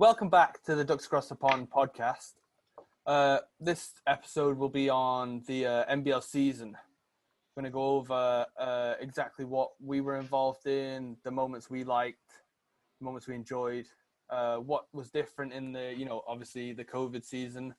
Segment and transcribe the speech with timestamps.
[0.00, 2.32] Welcome back to the Ducks Across the Pond podcast.
[3.06, 6.76] Uh, this episode will be on the uh, NBL season.
[7.54, 11.84] We're going to go over uh, exactly what we were involved in, the moments we
[11.84, 12.32] liked,
[12.98, 13.86] the moments we enjoyed,
[14.30, 17.72] uh, what was different in the, you know, obviously the COVID season.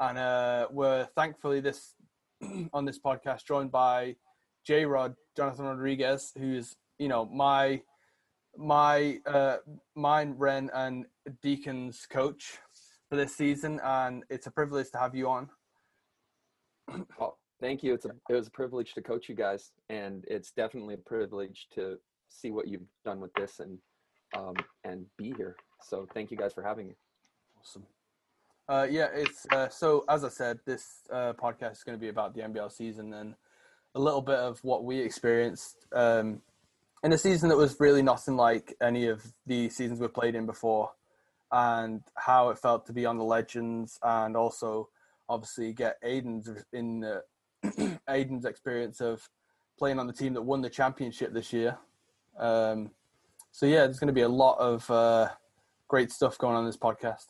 [0.00, 1.94] And uh, we're thankfully this
[2.72, 4.16] on this podcast joined by
[4.66, 7.80] J Rod, Jonathan Rodriguez, who's, you know, my
[8.58, 9.58] my uh,
[9.94, 11.06] mine, Ren, and
[11.42, 12.58] Deacon's coach
[13.08, 15.48] for this season, and it's a privilege to have you on.
[17.20, 17.94] Oh, thank you.
[17.94, 21.66] It's a it was a privilege to coach you guys, and it's definitely a privilege
[21.74, 23.78] to see what you've done with this and
[24.36, 25.56] um, and be here.
[25.82, 26.94] So thank you guys for having me.
[27.60, 27.86] Awesome.
[28.68, 32.08] Uh, yeah, it's uh, so as I said, this uh, podcast is going to be
[32.08, 33.34] about the NBL season and
[33.94, 36.42] a little bit of what we experienced um,
[37.02, 40.46] in a season that was really nothing like any of the seasons we've played in
[40.46, 40.90] before,
[41.52, 44.88] and how it felt to be on the Legends, and also
[45.28, 47.20] obviously get Aiden's in
[48.08, 49.28] Aiden's experience of
[49.78, 51.78] playing on the team that won the championship this year.
[52.38, 52.90] Um,
[53.52, 55.28] so yeah, there's going to be a lot of uh,
[55.88, 57.26] great stuff going on this podcast.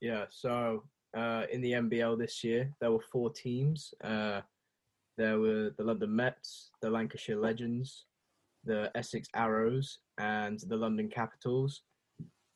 [0.00, 0.84] Yeah, so
[1.16, 3.92] uh, in the NBL this year, there were four teams.
[4.02, 4.40] Uh,
[5.16, 8.06] there were the London Mets, the Lancashire Legends,
[8.64, 11.82] the Essex Arrows, and the London Capitals.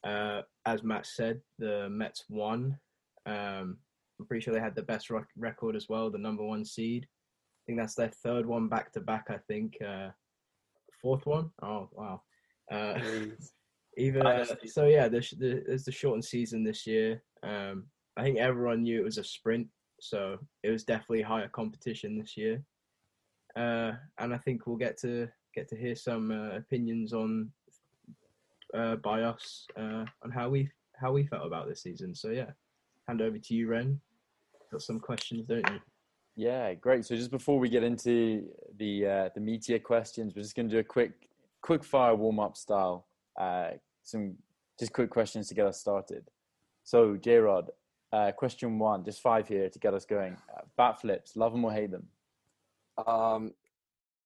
[0.05, 2.79] Uh, as Matt said, the Mets won.
[3.27, 3.79] Um,
[4.19, 7.05] I'm pretty sure they had the best rec- record as well, the number one seed.
[7.05, 9.27] I think that's their third one back to back.
[9.29, 10.09] I think uh,
[11.01, 11.51] fourth one.
[11.63, 12.23] Oh wow!
[12.71, 12.99] Uh,
[13.97, 15.09] even uh, so, yeah.
[15.09, 17.23] There's the, there's the shortened season this year.
[17.43, 17.85] Um,
[18.17, 19.69] I think everyone knew it was a sprint,
[20.01, 22.63] so it was definitely higher competition this year.
[23.55, 27.51] Uh, and I think we'll get to get to hear some uh, opinions on
[28.75, 32.15] uh, by us uh, on how we how we felt about this season.
[32.15, 32.51] So yeah,
[33.09, 34.01] hand over to you, Ren.
[34.71, 35.81] Got some questions, don't you?
[36.37, 37.05] Yeah, great.
[37.05, 40.75] So just before we get into the uh, the meteor questions, we're just going to
[40.75, 41.29] do a quick
[41.61, 43.07] quick fire warm up style.
[43.39, 43.71] Uh,
[44.03, 44.35] some
[44.79, 46.29] just quick questions to get us started.
[46.85, 47.71] So J Rod,
[48.13, 50.37] uh, question one, just five here to get us going.
[50.55, 52.07] Uh, bat flips, love them or hate them?
[53.07, 53.53] Um,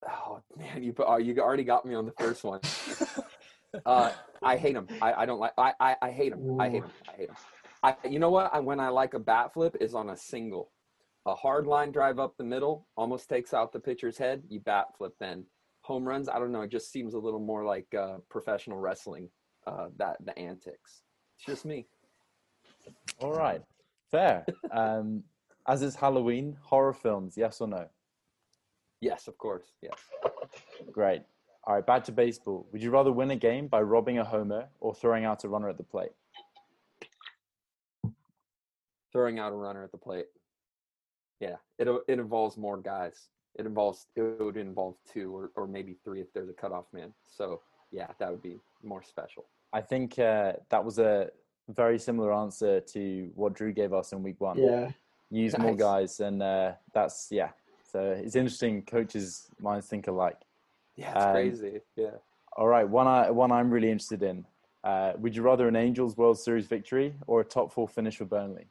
[0.09, 2.59] oh man, you put, oh, you already got me on the first one.
[3.85, 4.11] uh,
[4.41, 4.87] I hate them.
[5.01, 5.53] I, I don't like.
[5.57, 6.59] I, I, I hate them.
[6.59, 6.91] I hate them.
[7.07, 7.37] I hate them.
[7.83, 8.53] I, you know what?
[8.53, 10.71] I, when I like a bat flip is on a single,
[11.25, 14.43] a hard line drive up the middle, almost takes out the pitcher's head.
[14.49, 15.45] You bat flip then.
[15.81, 16.27] Home runs.
[16.27, 16.61] I don't know.
[16.61, 19.29] It just seems a little more like uh, professional wrestling.
[19.65, 21.01] Uh, that the antics.
[21.37, 21.87] It's just me.
[23.19, 23.61] All right,
[24.09, 24.45] fair.
[24.71, 25.23] um,
[25.67, 27.87] as is Halloween, horror films, yes or no?
[29.01, 29.73] Yes, of course.
[29.81, 29.97] Yes.
[30.91, 31.23] Great.
[31.67, 32.65] All right, back to baseball.
[32.71, 35.67] Would you rather win a game by robbing a homer or throwing out a runner
[35.67, 36.13] at the plate?
[39.11, 40.27] Throwing out a runner at the plate.
[41.41, 43.27] Yeah, it it involves more guys.
[43.55, 47.13] It involves it would involve two or, or maybe three if there's a cutoff man.
[47.25, 47.59] So
[47.91, 49.45] yeah, that would be more special.
[49.73, 51.29] I think uh, that was a
[51.67, 54.57] very similar answer to what Drew gave us in week one.
[54.57, 54.91] Yeah.
[55.29, 55.61] Use Nice.
[55.61, 57.49] more guys, and uh, that's yeah.
[57.91, 58.83] So it's interesting.
[58.83, 60.46] Coaches' minds think alike.
[60.97, 61.79] Yeah, it's Um, crazy.
[61.95, 62.11] Yeah.
[62.57, 64.45] All right, one I one I'm really interested in.
[64.83, 68.25] Uh, would you rather an Angels World Series victory or a top four finish for
[68.25, 68.67] Burnley?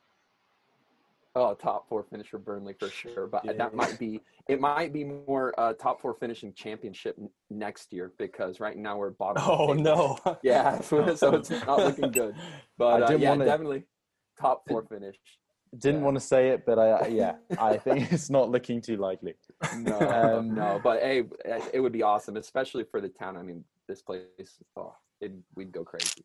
[1.37, 3.27] Oh, a top four finish for Burnley for sure.
[3.27, 3.53] But Yeah.
[3.53, 4.59] that might be it.
[4.61, 9.11] Might be more uh, top four finishing championship n- next year because right now we're
[9.11, 9.43] bottom.
[9.47, 10.19] Oh no!
[10.43, 12.35] Yeah, so it's not looking good.
[12.79, 13.85] But uh, yeah, definitely
[14.41, 15.17] top four finish.
[15.79, 16.05] Didn't Yeah.
[16.05, 19.35] want to say it, but I yeah, I think it's not looking too likely.
[19.79, 21.25] No, Um, no, but hey,
[21.73, 23.37] it would be awesome, especially for the town.
[23.37, 24.23] I mean, this place,
[24.77, 26.25] oh, it, we'd go crazy.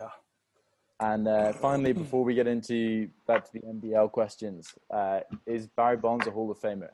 [0.00, 0.08] Yeah.
[1.00, 5.96] And uh, finally, before we get into back to the NBL questions, uh, is Barry
[5.96, 6.90] Bonds a Hall of Famer?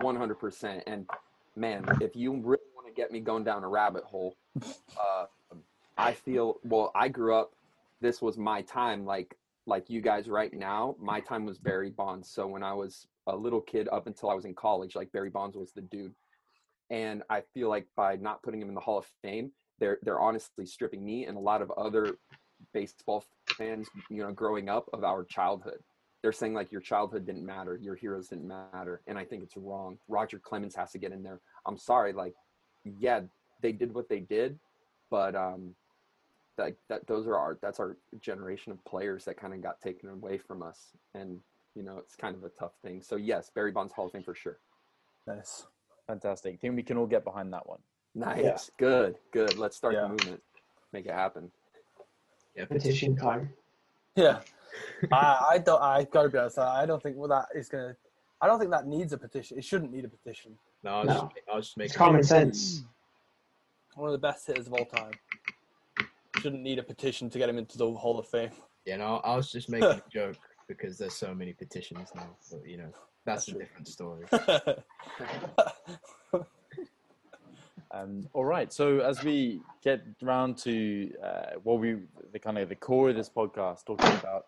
[0.00, 0.82] One hundred percent.
[0.86, 1.08] And
[1.54, 4.36] man, if you really want to get me going down a rabbit hole,
[5.00, 5.26] uh,
[5.98, 6.90] I feel well.
[6.94, 7.52] I grew up.
[8.00, 9.06] This was my time.
[9.06, 9.36] Like
[9.66, 10.96] like you guys right now.
[10.98, 12.30] My time was Barry Bonds.
[12.30, 15.30] So when I was a little kid, up until I was in college, like Barry
[15.30, 16.14] Bonds was the dude.
[16.90, 20.20] And I feel like by not putting him in the Hall of Fame, they're they're
[20.20, 22.16] honestly stripping me and a lot of other
[22.72, 25.80] baseball fans, you know, growing up of our childhood
[26.26, 29.56] they're saying like your childhood didn't matter, your heroes didn't matter, and I think it's
[29.56, 29.96] wrong.
[30.08, 31.40] Roger Clemens has to get in there.
[31.66, 32.34] I'm sorry, like,
[32.98, 33.20] yeah,
[33.62, 34.58] they did what they did,
[35.08, 35.76] but um,
[36.56, 40.08] that that those are our that's our generation of players that kind of got taken
[40.08, 41.40] away from us, and
[41.74, 43.02] you know it's kind of a tough thing.
[43.02, 44.58] So yes, Barry Bonds Hall of Fame for sure.
[45.26, 45.66] Nice,
[46.06, 46.60] fantastic.
[46.60, 47.80] think we can all get behind that one.
[48.14, 48.58] Nice, Yeah.
[48.78, 49.58] good, good.
[49.58, 50.02] Let's start Yeah.
[50.02, 50.42] the movement.
[50.92, 51.50] make it happen.
[52.54, 53.52] Yeah, Petition time.
[54.14, 54.40] Yeah,
[55.12, 55.82] I, I don't.
[55.82, 56.58] I gotta be honest.
[56.58, 57.96] I don't think well, that is gonna.
[58.40, 59.58] I don't think that needs a petition.
[59.58, 60.56] It shouldn't need a petition.
[60.82, 61.14] No, I was, No.
[61.14, 62.84] Just, I was just It's common sense.
[63.94, 65.12] One of the best hitters of all time.
[66.46, 68.50] Shouldn't need a petition to get him into the Hall of Fame.
[68.84, 70.36] Yeah, no, I was just making a joke
[70.68, 72.36] because there's so many petitions now.
[72.52, 72.92] But you know,
[73.24, 73.60] that's, That's a true.
[73.60, 74.26] different story.
[77.92, 78.72] Um, all right.
[78.72, 81.96] So as we get round to uh, what we
[82.32, 84.46] the kind of the core of this podcast, talking about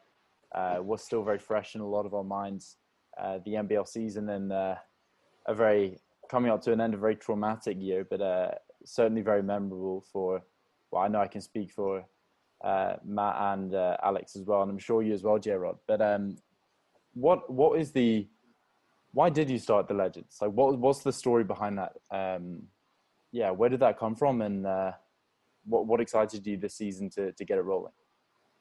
[0.55, 2.77] uh, what's still very fresh in a lot of our minds,
[3.21, 4.75] uh, the NBL season and uh,
[5.47, 5.99] a very
[6.31, 8.51] coming up to an end, a very traumatic year, but uh,
[8.85, 10.43] certainly very memorable for.
[10.91, 12.05] Well, I know I can speak for
[12.65, 15.79] uh, Matt and uh, Alex as well, and I'm sure you as well, J Rod.
[15.87, 16.37] But um,
[17.15, 18.27] what what is the
[19.13, 20.39] why did you start the Legends?
[20.41, 21.93] Like, what what's the story behind that?
[22.11, 22.63] Um,
[23.33, 24.93] yeah, where did that come from, and uh,
[25.65, 27.93] what what excited you this season to to get it rolling?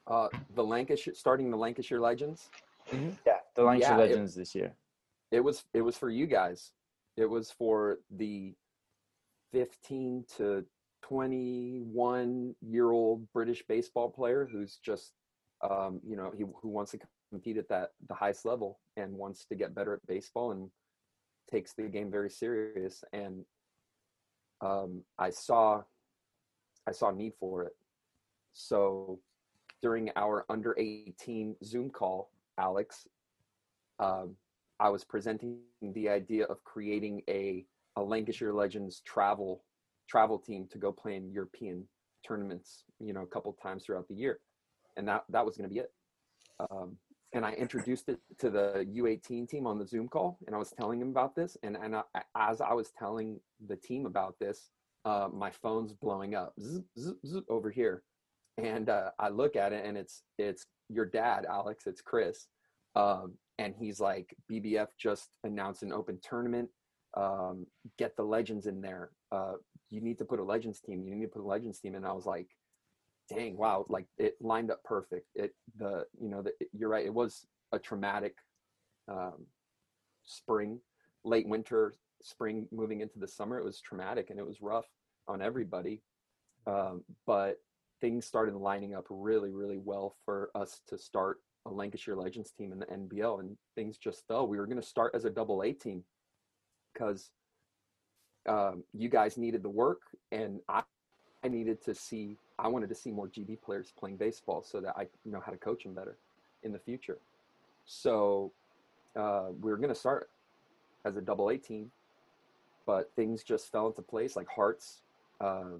[0.05, 2.49] Uh, the Lancashire, starting the Lancashire Legends.
[2.91, 4.73] Yeah, the Lancashire Yeah, it- Legends this year.
[5.31, 6.71] It was it was for you guys.
[7.17, 8.53] It was for the
[9.51, 10.63] 15 to
[11.07, 15.13] 21 year old British baseball player who's just
[15.67, 16.99] um, you know he who wants to
[17.31, 20.69] compete at that the highest level and wants to get better at baseball and
[21.49, 23.45] takes the game very serious and
[24.61, 25.83] um, I saw
[26.87, 27.73] I saw need for it.
[28.53, 29.19] So
[29.81, 33.07] during our under 18 Zoom call, Alex,
[33.99, 34.35] um,
[34.79, 37.65] I was presenting the idea of creating a,
[37.95, 39.63] a Lancashire Legends travel
[40.07, 41.87] travel team to go play in European
[42.27, 44.39] tournaments, you know, a couple times throughout the year,
[44.95, 45.91] and that that was going to be it.
[46.59, 46.97] Um,
[47.33, 50.71] and I introduced it to the U18 team on the Zoom call, and I was
[50.71, 51.57] telling them about this.
[51.63, 52.03] And and I,
[52.35, 54.69] as I was telling the team about this,
[55.05, 58.03] uh, my phone's blowing up zzz, zzz, zzz, over here,
[58.57, 61.85] and uh, I look at it, and it's it's your dad, Alex.
[61.85, 62.47] It's Chris,
[62.95, 66.69] um, and he's like, BBF just announced an open tournament.
[67.15, 67.65] Um,
[67.97, 69.11] get the legends in there.
[69.31, 69.53] Uh,
[69.89, 71.03] you need to put a legends team.
[71.03, 71.95] You need to put a legends team.
[71.95, 72.49] And I was like,
[73.29, 75.27] dang, wow, like it lined up perfect.
[75.35, 77.05] It the you know the, you're right.
[77.05, 78.35] It was a traumatic
[79.07, 79.45] um,
[80.23, 80.79] spring,
[81.23, 83.57] late winter, spring moving into the summer.
[83.57, 84.87] It was traumatic and it was rough
[85.27, 86.01] on everybody.
[86.65, 87.57] Um, but
[88.01, 92.71] things started lining up really, really well for us to start a Lancashire Legends team
[92.71, 94.47] in the NBL, and things just fell.
[94.47, 96.03] We were going to start as a double A team
[96.93, 97.31] because
[98.47, 100.01] um, you guys needed the work,
[100.31, 100.83] and I,
[101.43, 102.37] I needed to see.
[102.59, 105.57] I wanted to see more GB players playing baseball so that I know how to
[105.57, 106.17] coach them better
[106.63, 107.19] in the future.
[107.85, 108.51] So
[109.15, 110.29] uh, we were going to start
[111.05, 111.91] as a double A team,
[112.85, 114.35] but things just fell into place.
[114.35, 115.01] Like Herts
[115.39, 115.77] uh,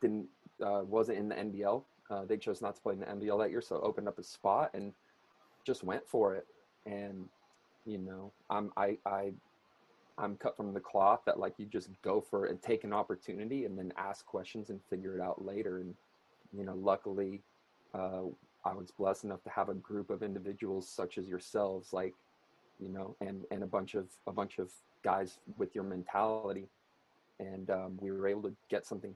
[0.00, 0.26] didn't
[0.64, 1.82] uh, wasn't in the NBL.
[2.10, 4.22] Uh, they chose not to play in the NBL that year, so opened up a
[4.22, 4.92] spot and
[5.64, 6.46] just went for it.
[6.86, 7.28] And
[7.86, 9.32] you know, I'm I I
[10.16, 12.92] I'm cut from the cloth that like you just go for it and take an
[12.92, 15.78] opportunity and then ask questions and figure it out later.
[15.78, 15.94] And
[16.56, 17.40] you know, luckily,
[17.94, 18.22] uh,
[18.64, 22.14] I was blessed enough to have a group of individuals such as yourselves, like
[22.78, 24.70] you know, and and a bunch of a bunch of
[25.02, 26.68] guys with your mentality,
[27.40, 29.14] and um, we were able to get something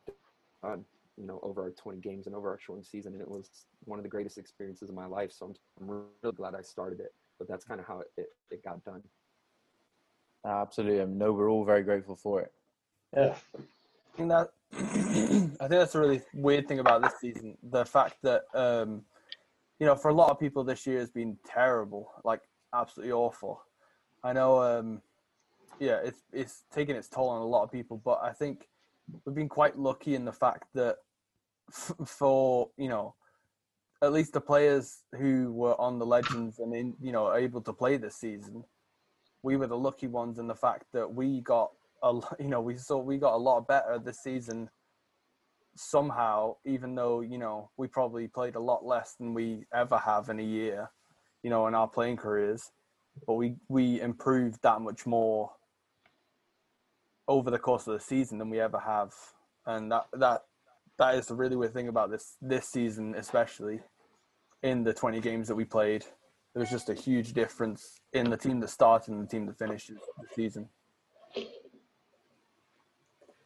[0.62, 0.84] done.
[1.16, 3.98] You know, over our 20 games and over our shortened season, and it was one
[3.98, 5.32] of the greatest experiences of my life.
[5.32, 7.12] So I'm, I'm really glad I started it.
[7.40, 9.02] But that's kind of how it, it, it got done.
[10.44, 11.02] Absolutely.
[11.02, 12.52] I mean, no, we're all very grateful for it.
[13.14, 13.34] Yeah.
[13.54, 17.56] I think that I think that's a really weird thing about this season.
[17.70, 19.02] The fact that um,
[19.78, 22.40] you know, for a lot of people, this year has been terrible, like
[22.74, 23.62] absolutely awful.
[24.24, 25.02] I know, um,
[25.78, 28.68] yeah, it's it's taken its toll on a lot of people, but I think
[29.24, 30.96] we've been quite lucky in the fact that
[31.70, 33.14] f- for you know,
[34.02, 37.72] at least the players who were on the legends and in you know able to
[37.72, 38.64] play this season,
[39.48, 41.70] we were the lucky ones in the fact that we got
[42.02, 44.68] a you know we saw we got a lot better this season
[45.74, 50.28] somehow even though you know we probably played a lot less than we ever have
[50.28, 50.90] in a year
[51.42, 52.72] you know in our playing careers.
[53.26, 55.50] But we we improved that much more
[57.26, 59.14] over the course of the season than we ever have.
[59.66, 60.42] And that that
[60.98, 63.80] that is the really weird thing about this this season especially
[64.62, 66.04] in the 20 games that we played
[66.58, 69.56] there was just a huge difference in the team that started and the team that
[69.56, 70.68] finished the season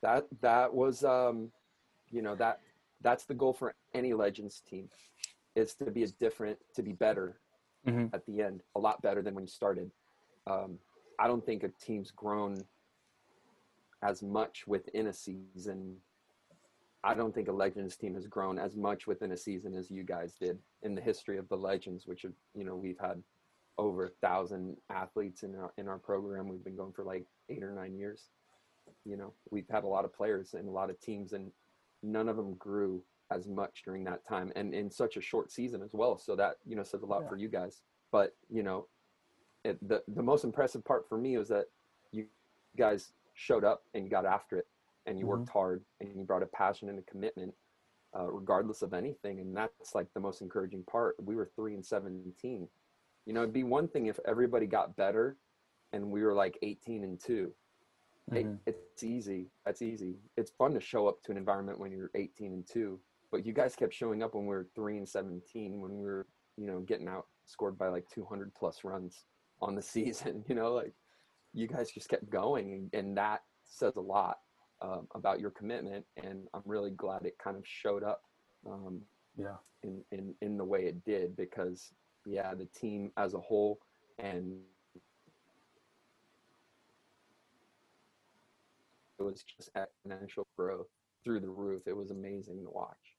[0.00, 1.52] that that was um
[2.10, 2.60] you know that
[3.02, 4.88] that's the goal for any legends team
[5.54, 7.38] is to be a different to be better
[7.86, 8.14] Mhm.
[8.14, 9.90] at the end a lot better than when you started
[10.46, 10.78] um
[11.18, 12.56] i don't think a team's grown
[14.02, 15.98] as much within a season
[17.04, 20.04] I don't think a Legends team has grown as much within a season as you
[20.04, 23.22] guys did in the history of the Legends, which have, you know, we've had
[23.78, 26.46] over a thousand athletes in our in our program.
[26.48, 28.28] We've been going for like eight or nine years.
[29.04, 31.50] You know, we've had a lot of players and a lot of teams, and
[32.02, 35.82] none of them grew as much during that time, and in such a short season
[35.82, 36.18] as well.
[36.18, 37.28] So that you know says a lot Yeah.
[37.28, 37.80] for you guys.
[38.12, 38.86] But you know,
[39.64, 41.66] it, the the most impressive part for me was that
[42.12, 42.26] you
[42.76, 44.66] guys showed up and got after it,
[45.06, 47.54] and you worked hard, and you brought a passion and a commitment,
[48.16, 49.40] uh, regardless of anything.
[49.40, 51.16] And that's like the most encouraging part.
[51.22, 52.68] We were three and seventeen.
[53.26, 55.36] You know, it'd be one thing if everybody got better,
[55.92, 57.54] and we were like eighteen and 2
[58.30, 58.60] Hey, Mhm.
[58.66, 59.50] it's easy.
[59.66, 60.16] That's easy.
[60.36, 63.52] It's fun to show up to an environment when you're 18 and two, but you
[63.52, 66.80] guys kept showing up when we were three and 17, when we were, you know,
[66.80, 69.26] getting out scored by like 200 plus runs
[69.60, 69.82] on the
[70.36, 70.44] season.
[70.48, 70.94] You know, like
[71.52, 74.38] you guys just kept going, and, and that says a lot
[74.82, 76.04] um, about your commitment.
[76.22, 78.22] And I'm really glad it kind of showed up
[78.66, 79.00] um,
[79.36, 79.56] Yeah.
[79.82, 81.92] in, in in the way it did because,
[82.26, 83.80] yeah, the team as a whole
[84.18, 84.60] and
[89.18, 90.88] it was just exponential growth
[91.24, 91.82] through the roof.
[91.86, 93.16] It was amazing to watch.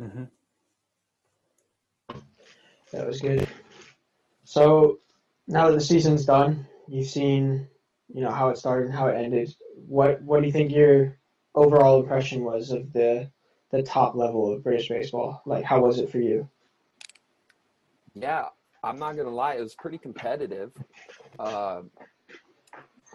[0.00, 0.24] Mm-hmm.
[2.92, 3.46] That was good.
[4.44, 4.98] So
[5.46, 7.68] now that the season's done, you've seen,
[8.12, 9.54] you know, how it started and how it ended.
[9.86, 11.18] What what do you think your
[11.54, 13.30] overall impression was of the
[13.70, 15.42] the top level of British baseball?
[15.46, 16.48] Like, how was it for you?
[18.14, 18.46] Yeah,
[18.82, 20.72] I'm not gonna lie, it was pretty competitive.
[21.38, 21.82] Uh,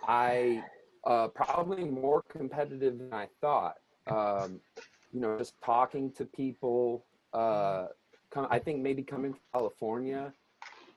[0.07, 0.63] I
[1.05, 3.75] uh, probably more competitive than I thought.
[4.07, 4.59] Um,
[5.11, 7.05] you know, just talking to people.
[7.33, 7.87] Uh,
[8.31, 10.33] come, I think maybe coming from California,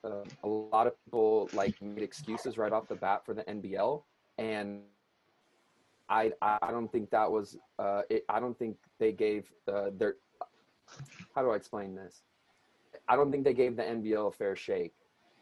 [0.05, 4.03] uh, a lot of people like made excuses right off the bat for the NBL,
[4.39, 4.81] and
[6.09, 10.17] I I don't think that was uh, it, I don't think they gave uh, their
[11.35, 12.23] how do I explain this?
[13.09, 14.95] I don't think they gave the NBL a fair shake.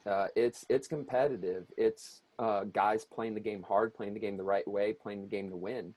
[0.07, 1.67] Uh, it's it's competitive.
[1.77, 5.29] It's uh, guys playing the game hard, playing the game the right way, playing the
[5.29, 5.95] game to win.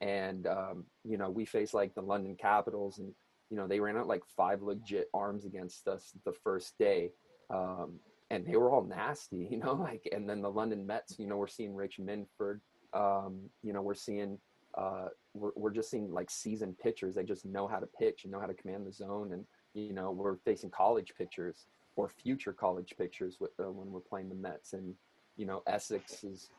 [0.00, 3.12] And um, you know, we faced like the London Capitals, and
[3.50, 7.10] you know they ran out like five legit arms against us the first day,
[7.50, 7.98] um,
[8.30, 9.46] and they were all nasty.
[9.50, 11.18] You know, like and then the London Mets.
[11.18, 12.60] You know, we're seeing Rich Minford.
[12.92, 14.38] Um, you know, we're seeing
[14.76, 17.14] uh, we're we're just seeing like seasoned pitchers.
[17.14, 19.44] They just know how to pitch and know how to command the zone and
[19.74, 21.66] you know we're facing college pitchers
[21.96, 24.94] or future college pitchers with, uh, when we're playing the Mets and
[25.36, 26.50] you know Essex is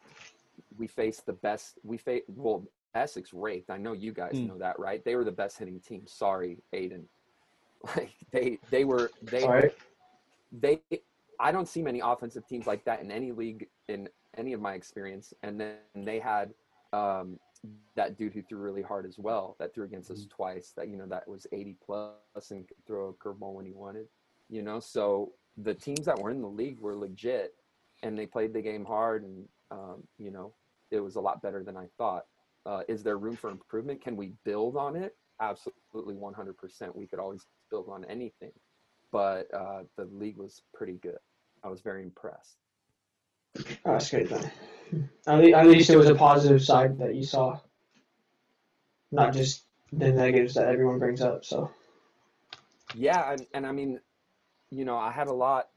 [0.78, 2.64] we face the best we face well
[2.96, 4.48] Essex raked I know you guys Mm.
[4.50, 7.04] know that right they were the best hitting team sorry Aiden
[7.96, 9.72] like they they were they
[10.52, 10.82] they
[11.40, 14.08] I don't see many offensive teams like that in any league in
[14.38, 15.34] any of my experience.
[15.44, 16.54] And then they had
[16.94, 17.40] um,
[17.96, 19.56] that dude who threw really hard as well.
[19.60, 20.74] That threw against us twice.
[20.76, 24.08] That you know that was 80 plus and could throw a curveball when he wanted.
[24.50, 27.56] You know, so the teams that were in the league were legit,
[28.04, 30.54] and they played the game hard, and um, you know
[30.92, 32.26] it was a lot better than I thought.
[32.66, 34.02] Uh, is there room for improvement?
[34.02, 35.16] Can we build on it?
[35.40, 36.96] Absolutely, 100%.
[36.96, 38.52] We could always build on anything,
[39.12, 41.18] but uh, the league was pretty good.
[41.64, 42.58] I was very impressed.
[43.86, 44.52] Oh, that's great then.
[45.28, 47.60] At least, at least it was a positive side that you saw,
[49.12, 51.46] not just the negatives that everyone brings up.
[51.46, 51.72] So
[52.94, 54.00] Yeah, and, and I mean,
[54.72, 55.70] you know, I had a lot,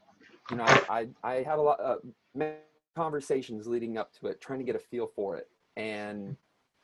[0.51, 1.99] you know, I I, I had a lot of
[2.35, 2.55] many
[2.95, 6.35] conversations leading up to it, trying to get a feel for it, and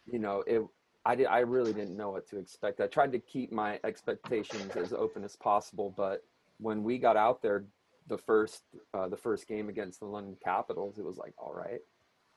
[0.06, 0.62] you know, it.
[1.06, 1.28] I did.
[1.28, 2.80] I really didn't know what to expect.
[2.80, 6.24] I tried to keep my expectations as open as possible, but
[6.60, 7.66] when we got out there,
[8.08, 11.81] the first uh, the first game against the London Capitals, it was like, all right,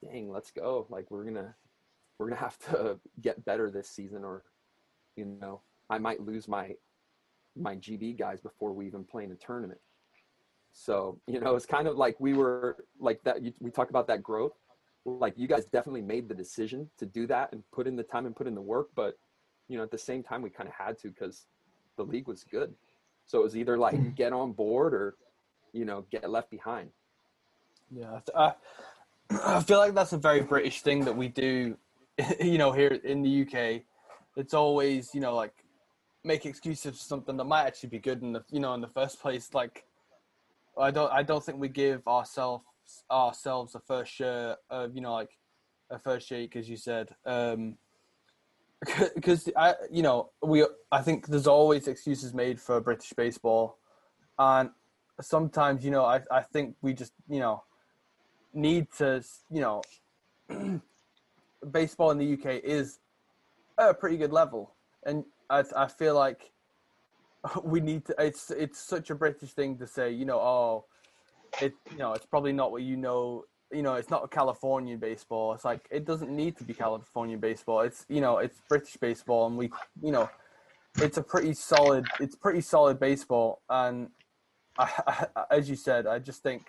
[0.02, 0.86] dang, let's go.
[0.90, 1.54] Like we're gonna
[2.18, 4.44] we're gonna have to get better this season, or
[5.16, 6.74] you know, I might lose my
[7.56, 9.80] my GB guys before we even play in a tournament.
[10.72, 13.42] So, you know, it's kind of like we were like that.
[13.42, 14.54] You, we talk about that growth.
[15.04, 18.26] Like you guys definitely made the decision to do that and put in the time
[18.26, 18.88] and put in the work.
[18.96, 19.16] But,
[19.68, 21.46] you know, at the same time, we kind of had to because
[21.96, 22.74] the league was good.
[23.26, 25.14] So it was either like get on board or,
[25.74, 26.90] you know, get left behind.
[27.90, 28.54] Yeah, I,
[29.30, 31.76] I feel like that's a very British thing that we do.
[32.40, 33.82] You know, here in the UK,
[34.36, 35.64] it's always you know like
[36.22, 38.86] make excuses for something that might actually be good in the you know in the
[38.88, 39.52] first place.
[39.52, 39.84] Like,
[40.78, 42.64] I don't I don't think we give ourselves
[43.10, 45.30] ourselves a first share of you know like
[45.90, 47.10] a first shake as you said.
[47.26, 47.78] Um,
[49.16, 53.78] because I you know we I think there's always excuses made for British baseball,
[54.38, 54.70] and
[55.20, 57.62] sometimes you know I I think we just you know
[58.52, 59.82] need to you know
[61.70, 62.98] baseball in the UK is
[63.78, 64.74] at a pretty good level.
[65.04, 66.52] and I I feel like
[67.64, 68.14] we need to.
[68.18, 70.10] It's it's such a British thing to say.
[70.10, 70.84] You know, oh,
[71.60, 73.44] it you know it's probably not what you know.
[73.72, 75.52] You know, it's not a Californian baseball.
[75.52, 77.80] It's like it doesn't need to be Californian baseball.
[77.80, 79.70] It's you know it's British baseball, and we
[80.02, 80.28] you know
[80.98, 82.06] it's a pretty solid.
[82.20, 84.08] It's pretty solid baseball, and
[84.78, 86.66] I, I, as you said, I just think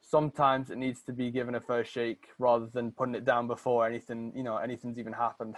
[0.00, 3.86] sometimes it needs to be given a first shake rather than putting it down before
[3.86, 5.56] anything you know anything's even happened.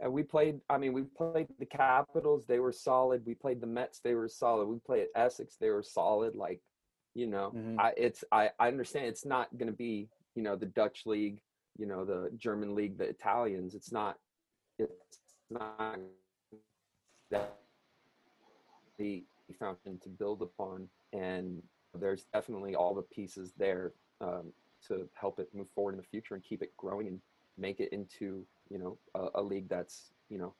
[0.00, 0.60] And we played.
[0.70, 2.46] I mean, we played the Capitals.
[2.46, 3.24] They were solid.
[3.26, 3.98] We played the Mets.
[3.98, 4.66] They were solid.
[4.66, 5.56] We played Essex.
[5.56, 6.36] They were solid.
[6.36, 6.60] Like,
[7.14, 7.76] you know, Mhm.
[7.80, 11.40] I it's I I understand it's not going to be you know the Dutch league,
[11.78, 13.74] you know the German league, the Italians.
[13.74, 14.18] It's not.
[14.78, 14.92] It's
[15.50, 15.98] not
[17.30, 17.58] that
[18.98, 19.26] the
[19.58, 24.52] fountain to build upon, and there's definitely all the pieces there um,
[24.82, 27.22] to help it move forward in the future and keep it growing and
[27.56, 30.56] make it into you know a, a league that's you know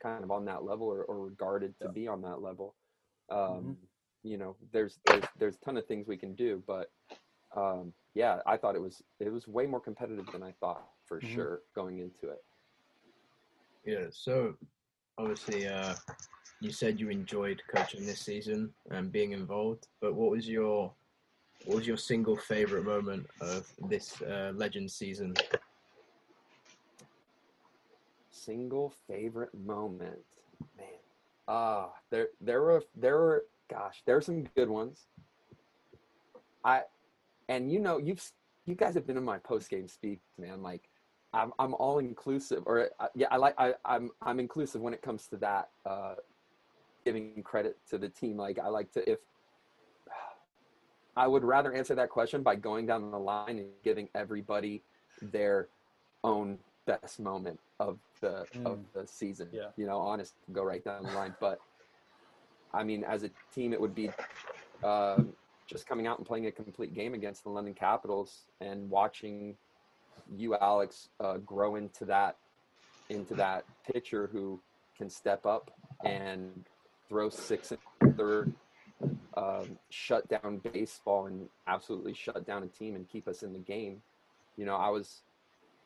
[0.00, 1.92] kind of on that level or, or regarded to Yeah.
[1.92, 2.76] be on that level
[3.30, 3.76] um
[4.22, 6.92] you know there's there's there's a ton of things we can do but
[7.56, 11.20] um yeah i thought it was it was way more competitive than i thought for
[11.20, 11.34] Mhm.
[11.34, 12.44] sure going into it
[13.84, 14.58] Yeah, so
[15.18, 15.96] obviously, uh,
[16.60, 20.92] you said you enjoyed coaching this season and being involved, but what was your
[21.64, 25.34] what was your single favorite moment of this uh, legend season?
[28.30, 30.24] single favorite moment
[30.78, 30.86] man
[31.48, 35.06] ah there there were there were gosh there are some good ones
[36.64, 36.80] i
[37.48, 38.30] and you know you've
[38.64, 40.88] you guys have been in my post game speak man like
[41.34, 45.02] i'm i'm all inclusive or uh, yeah i like i i'm i'm inclusive when it
[45.02, 46.14] comes to that uh
[47.08, 49.18] giving credit to the team like i like to if
[51.16, 54.82] i would rather answer that question by going down the line and giving everybody
[55.22, 55.68] their
[56.22, 58.84] own best moment of the of Mm.
[58.94, 59.48] the season.
[59.52, 59.68] Yeah.
[59.76, 61.34] You know, honest, go right down the line.
[61.40, 61.60] But
[62.74, 64.10] I mean, as a team, it would be
[64.82, 65.32] um,
[65.66, 69.56] just coming out and playing a complete game against the London Capitals and watching
[70.34, 72.36] you, Alex, uh, grow into that
[73.10, 74.60] into that pitcher who
[74.96, 75.70] can step up
[76.04, 76.64] and
[77.08, 78.52] throw six and third,
[79.36, 83.58] um, shut down baseball and absolutely shut down a team and keep us in the
[83.58, 84.02] game.
[84.56, 85.22] You know, I was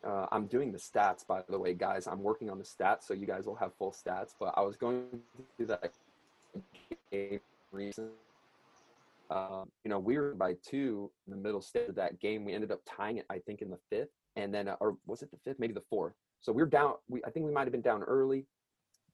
[0.05, 2.07] uh, I'm doing the stats, by the way, guys.
[2.07, 4.35] I'm working on the stats, so you guys will have full stats.
[4.39, 5.05] But I was going
[5.57, 5.93] through that
[7.11, 8.11] game recently.
[9.31, 12.45] Um, you know, we were by two in the middle stage of that game.
[12.45, 15.23] We ended up tying it, I think, in the fifth, and then, uh, or was
[15.23, 15.59] it the fifth?
[15.59, 16.15] Maybe the fourth.
[16.41, 16.95] So we are down.
[17.09, 18.45] We I think we might have been down early,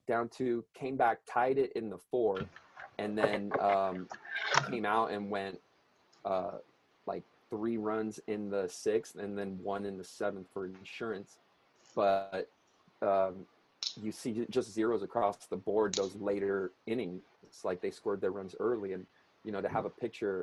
[0.09, 2.49] down two, came back, tied it in the fourth,
[2.99, 4.09] and then um,
[4.68, 5.61] came out and went
[6.25, 6.59] uh,
[7.07, 11.38] like three runs in the sixth and then one in the seventh for insurance.
[11.94, 12.51] But
[13.03, 13.47] um,
[14.01, 17.23] you see just zeros across the board those later innings.
[17.47, 19.07] It's like they scored their runs early, and
[19.44, 20.42] you know to have a pitcher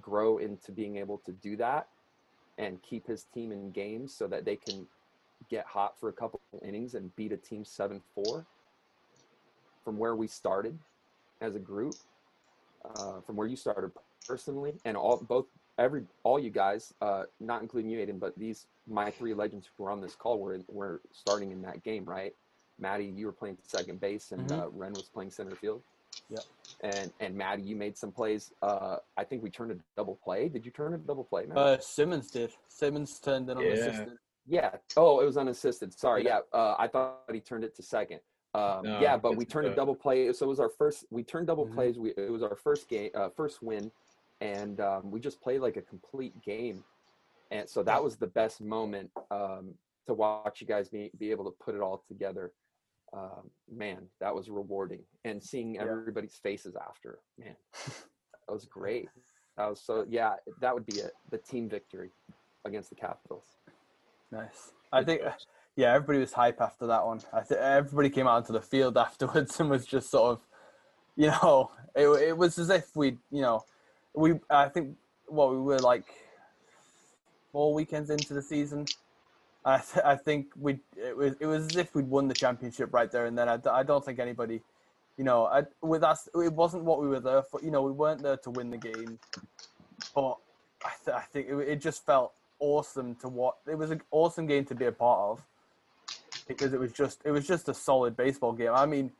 [0.00, 1.88] grow into being able to do that
[2.58, 4.86] and keep his team in games so that they can
[5.50, 8.46] get hot for a couple innings and beat a team seven four
[9.84, 10.78] from where we started
[11.40, 11.94] as a group,
[12.84, 13.90] uh, from where you started
[14.26, 15.46] personally, and all both
[15.78, 19.84] every all you guys, uh, not including you, Aiden, but these my three legends who
[19.84, 22.34] were on this call were were starting in that game, right?
[22.78, 24.62] Maddie, you were playing second base, and Mhm.
[24.62, 25.82] uh, Ren was playing center field.
[26.28, 26.40] Yeah.
[26.82, 28.52] And and Maddie, you made some plays.
[28.62, 30.48] Uh, I think we turned a double play.
[30.48, 31.58] Did you turn a double play, Matt?
[31.58, 32.52] Uh, Simmons did.
[32.68, 33.66] Simmons turned in Yeah.
[33.66, 34.18] unassisted.
[34.46, 34.76] yeah.
[34.96, 35.92] Oh, it was unassisted.
[35.94, 36.24] Sorry.
[36.24, 36.40] Yeah.
[36.52, 36.58] Yeah.
[36.58, 38.20] Uh, I thought he turned it to second.
[38.54, 40.32] Um, No, yeah, but we turned a double play.
[40.32, 41.06] So it was our first.
[41.10, 41.74] We turned double Mhm.
[41.74, 41.98] plays.
[41.98, 43.90] We, it was our first game, uh, first win,
[44.40, 46.84] and um, we just played like a complete game.
[47.50, 49.74] And so that was the best moment um,
[50.06, 52.52] to watch you guys be be able to put it all together.
[53.12, 59.08] Um, man, that was rewarding, and seeing everybody's faces after, man, that was great.
[59.56, 60.04] That was so.
[60.08, 61.12] Yeah, that would be it.
[61.30, 62.10] The team victory
[62.64, 63.58] against the Capitals.
[64.32, 64.72] Nice.
[64.92, 65.22] I think,
[65.76, 67.20] yeah, everybody was hype after that one.
[67.32, 70.40] I think everybody came out onto the field afterwards and was just sort of,
[71.16, 73.64] you know, it, it was as if we, you know,
[74.14, 74.34] we.
[74.50, 76.06] I think what we were like
[77.52, 78.86] four weekends into the season.
[79.64, 82.92] I, th- I think we it was it was as if we'd won the championship
[82.92, 83.48] right there and then.
[83.48, 84.60] I don't think anybody,
[85.16, 87.60] you know, I, with us it wasn't what we were there for.
[87.62, 89.18] You know, we weren't there to win the game,
[90.14, 90.36] but
[90.84, 93.54] I, th- I think it, it just felt awesome to watch.
[93.66, 95.44] It was an awesome game to be a part of
[96.46, 98.72] because it was just it was just a solid baseball game.
[98.72, 99.10] I mean,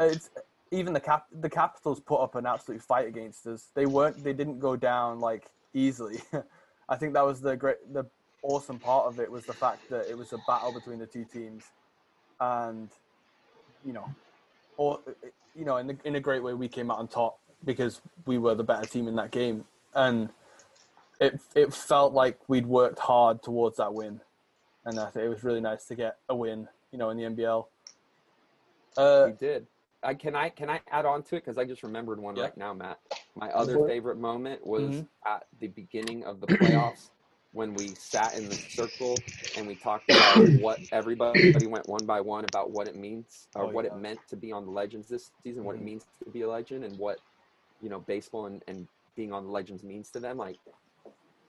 [0.00, 0.30] it's
[0.70, 3.68] even the cap the Capitals put up an absolute fight against us.
[3.74, 6.20] They weren't they didn't go down like easily.
[6.88, 8.04] I think that was the great the
[8.42, 11.24] awesome part of it was the fact that it was a battle between the two
[11.24, 11.64] teams,
[12.40, 12.88] and
[13.84, 14.08] you know,
[14.76, 15.00] or
[15.54, 18.38] you know, in the, in a great way, we came out on top because we
[18.38, 20.28] were the better team in that game, and
[21.20, 24.20] it it felt like we'd worked hard towards that win,
[24.88, 27.24] and I think it was really nice to get a win, you know, in the
[27.24, 27.68] NBL.
[28.96, 29.68] Uh, we did.
[30.02, 32.42] I can I can I add on to it because I just remembered one Yeah.
[32.44, 33.00] right now, Matt.
[33.36, 35.08] My other favorite moment was Mhm.
[35.26, 37.10] at the beginning of the playoffs
[37.52, 39.24] when we sat in the circle
[39.56, 43.66] and we talked about what everybody went one by one about what it means or
[43.66, 43.90] Oh, what yeah.
[43.90, 45.80] it meant to be on the Legends this season, what Mhm.
[45.80, 47.20] it means to be a legend, and what
[47.80, 50.36] you know baseball and, and being on the Legends means to them.
[50.38, 50.58] Like,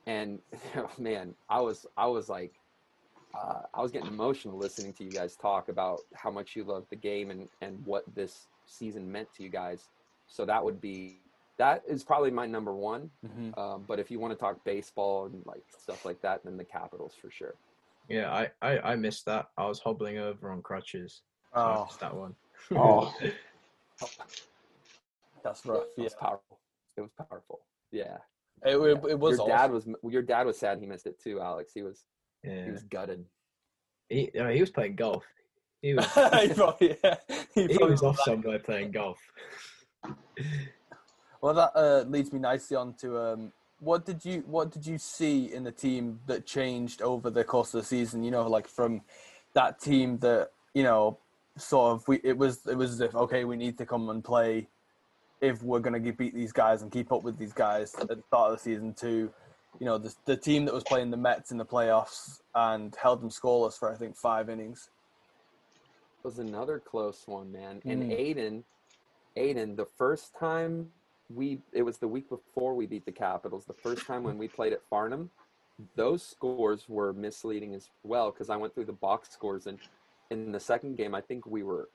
[0.06, 0.40] and
[0.98, 2.59] man, I was I was like
[3.34, 6.84] uh, I was getting emotional listening to you guys talk about how much you love
[6.90, 9.88] the game and, and what this season meant to you guys.
[10.26, 11.20] So that would be
[11.58, 13.10] that is probably my number one.
[13.26, 13.56] mhm.
[13.58, 16.64] Um, but if you want to talk baseball and like stuff like that, then the
[16.64, 17.54] Capitals for sure.
[18.08, 19.46] Yeah, I, I, I missed that.
[19.58, 21.22] I was hobbling over on crutches.
[21.54, 22.34] So Oh, missed that one.
[22.74, 23.14] Oh,
[25.44, 25.84] that's rough.
[25.96, 26.02] Yeah.
[26.02, 26.58] It was powerful.
[26.96, 27.60] It was powerful.
[27.92, 28.18] Yeah.
[28.64, 29.10] it, it, Yeah.
[29.10, 29.38] it was.
[29.38, 31.72] your dad was your dad was sad he missed it too, Alex.
[31.74, 32.04] He was
[32.42, 33.24] he was gutted.
[34.08, 35.24] He, uh, he was playing golf.
[35.82, 37.16] He was, he probably, yeah,
[37.54, 39.18] he he probably was off somewhere playing golf.
[41.42, 44.98] Well, that uh, leads me nicely on to um, what did you what did you
[44.98, 48.22] see in the team that changed over the course of the season?
[48.22, 49.00] You know, like from
[49.54, 51.18] that team that you know,
[51.56, 54.22] sort of we it was it was as if okay, we need to come and
[54.22, 54.68] play
[55.40, 58.22] if we're going to beat these guys and keep up with these guys at the
[58.26, 58.92] start of the season.
[58.94, 59.32] To
[59.78, 63.22] you know, the the team that was playing the Mets in the playoffs and held
[63.22, 64.90] them scoreless for I think five innings.
[66.22, 67.80] was another close one, man.
[67.86, 68.18] And Mm.
[68.18, 68.62] Aiden,
[69.36, 70.92] Aiden, the first time
[71.34, 73.64] we, it was the week before we beat the Capitals.
[73.64, 75.30] The first time when we played at Farnham,
[75.96, 79.78] those scores were misleading as well because I went through the box scores and
[80.30, 81.88] in the second game, I think we were,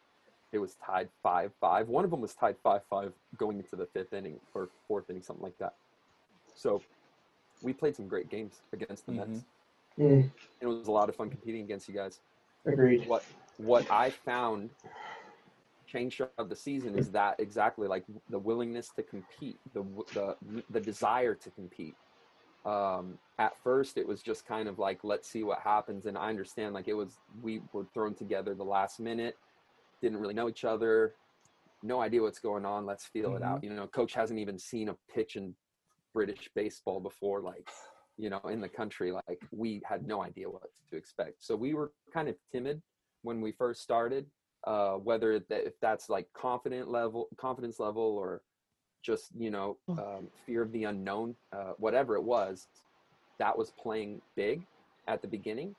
[0.52, 1.88] it was tied five five.
[1.88, 5.22] One of them was tied five five going into the fifth inning or fourth inning,
[5.22, 5.76] something like that.
[6.56, 6.82] So
[7.66, 9.44] we played some great games against the Mets.
[10.00, 10.30] mm,
[10.62, 12.22] It was a lot of fun competing against you guys
[12.66, 13.08] agreed.
[13.08, 13.24] what
[13.58, 14.70] what I found
[15.88, 20.80] change of the season is that exactly like the willingness to compete, the the the
[20.80, 21.96] desire to compete.
[22.66, 26.30] Um, at first, it was just kind of like let's see what happens, and I
[26.30, 29.38] understand like it was we were thrown together the last minute,
[30.02, 31.14] didn't really know each other,
[31.84, 32.86] no idea what's going on.
[32.86, 33.64] Let's feel it out.
[33.64, 35.56] You know, coach hasn't even seen a pitch in
[36.16, 37.70] British baseball before, like
[38.18, 39.12] you know, in the country.
[39.12, 42.82] Like we had no idea what to expect, so we were kind of timid
[43.22, 44.26] when we first started
[44.66, 48.42] uh, whether that if that's like confident level confidence level or
[49.04, 52.68] just you know um, fear of the unknown uh, whatever it was
[53.38, 54.62] that was playing big
[55.08, 55.76] at the beginning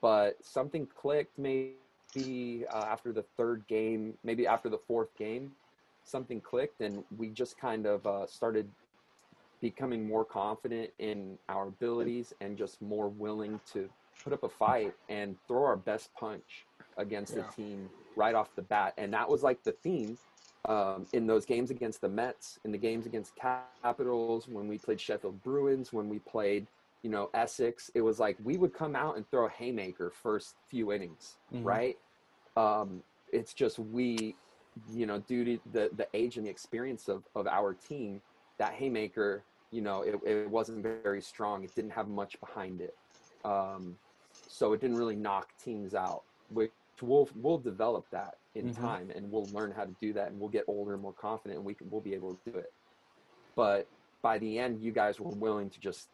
[0.00, 5.52] but something clicked maybe uh, after the third game maybe after the fourth game
[6.04, 8.66] something clicked and we just kind of uh, started
[9.60, 13.88] becoming more confident in our abilities and just more willing to
[14.22, 16.66] put up a fight and throw our best punch
[16.96, 17.42] against Yeah.
[17.42, 18.94] the team right off the bat.
[18.96, 20.16] And that was like the theme
[20.66, 25.00] um, in those games against the Mets, in the games against Capitals, when we played
[25.00, 26.66] Sheffield Bruins, when we played,
[27.02, 27.90] you know, Essex.
[27.94, 31.64] It was like we would come out and throw a haymaker first few innings, Mhm.
[31.64, 31.98] right?
[32.56, 34.34] Um, it's just we,
[34.90, 38.20] you know, due to the, the age and the experience of, of our team,
[38.58, 41.64] that haymaker, you know, it, it wasn't very strong.
[41.64, 42.94] It didn't have much behind it.
[43.44, 43.96] Um,
[44.48, 48.74] so it didn't really knock teams out, which we'll, we'll develop that in Mhm.
[48.74, 51.58] time and we'll learn how to do that and we'll get older and more confident
[51.58, 52.72] and we can, we'll be able to do it.
[53.54, 53.88] But
[54.22, 56.08] by the end, you guys were willing to just,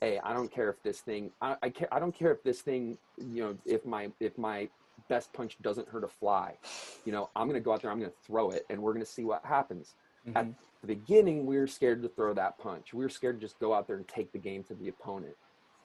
[0.00, 1.88] Hey, I don't care if this thing, I, I care.
[1.92, 4.68] I don't care if this thing, you know, if my, if my
[5.08, 6.58] best punch doesn't hurt a fly,
[7.04, 8.94] you know, I'm going to go out there, I'm going to throw it and we're
[8.94, 9.94] going to see what happens
[10.34, 10.54] at Mhm.
[10.80, 12.94] the beginning we were scared to throw that punch.
[12.94, 15.36] We were scared to just go out there and take the game to the opponent.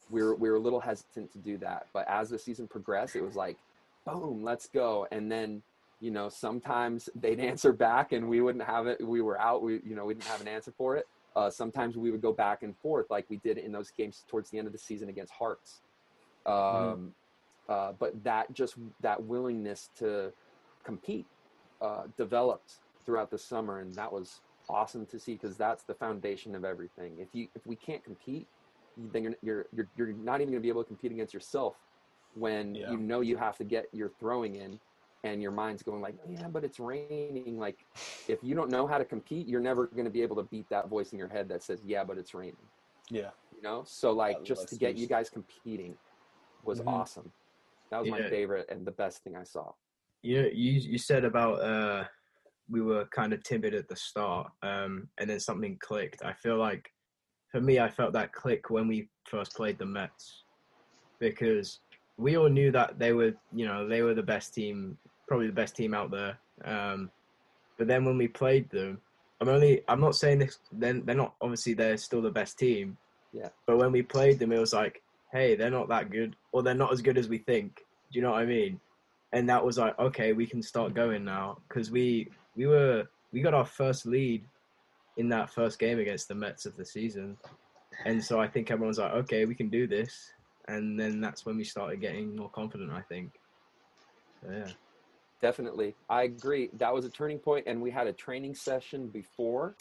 [0.09, 3.15] We were, we were a little hesitant to do that but as the season progressed
[3.15, 3.57] it was like
[4.05, 5.07] boom let's go.
[5.11, 5.61] And then
[5.99, 9.81] you know sometimes they'd answer back and we wouldn't have it we were out we
[9.83, 11.07] you know we didn't have an answer for it.
[11.35, 14.49] Uh, sometimes we would go back and forth like we did in those games towards
[14.49, 15.81] the end of the season against Herts.
[16.47, 17.13] Um,
[17.69, 20.31] uh, but that just that willingness to
[20.83, 21.25] compete
[21.81, 22.75] uh, developed
[23.07, 27.13] throughout the summer, and that was awesome to see because that's the foundation of everything.
[27.17, 28.45] If you if we can't compete,
[29.11, 29.65] then you're you're
[29.95, 31.75] you're, you're not even going to be able to compete against yourself
[32.35, 32.91] when Yeah.
[32.91, 34.79] you know you have to get your throwing in,
[35.23, 37.57] and your mind's going like, yeah, but it's raining.
[37.57, 37.77] Like,
[38.27, 40.69] if you don't know how to compete, you're never going to be able to beat
[40.69, 42.57] that voice in your head that says, yeah, but it's raining.
[43.09, 43.31] Yeah.
[43.55, 45.95] You know, so like Yeah, just to get you guys competing
[46.65, 46.87] was Mhm.
[46.87, 47.31] awesome.
[47.89, 49.71] That was my favorite and the best thing I saw.
[50.23, 52.03] You you you said about uh,
[52.69, 56.23] we were kind of timid at the start, um, and then something clicked.
[56.23, 56.91] I feel like,
[57.51, 60.43] for me, I felt that click when we first played the Mets,
[61.19, 61.79] because
[62.17, 65.53] we all knew that they were, you know, they were the best team, probably the
[65.53, 66.37] best team out there.
[66.65, 67.11] Um,
[67.77, 68.99] but then when we played them,
[69.39, 70.57] I'm only, I'm not saying this.
[70.71, 72.97] Then they're not obviously they're still the best team.
[73.31, 73.49] Yeah.
[73.67, 76.73] But when we played them, it was like, hey, they're not that good, or they're
[76.73, 77.81] not as good as we think.
[78.11, 78.79] Do you know what I mean?
[79.33, 83.41] and that was like okay we can start going now because we we were we
[83.41, 84.43] got our first lead
[85.17, 87.37] in that first game against the Mets of the season
[88.05, 90.31] and so I think everyone's like okay we can do this
[90.67, 93.31] and then that's when we started getting more confident I think
[94.41, 94.71] so, yeah
[95.39, 95.95] Definitely.
[96.09, 96.71] I agree.
[96.73, 99.75] That was a turning point, and we had a training session before.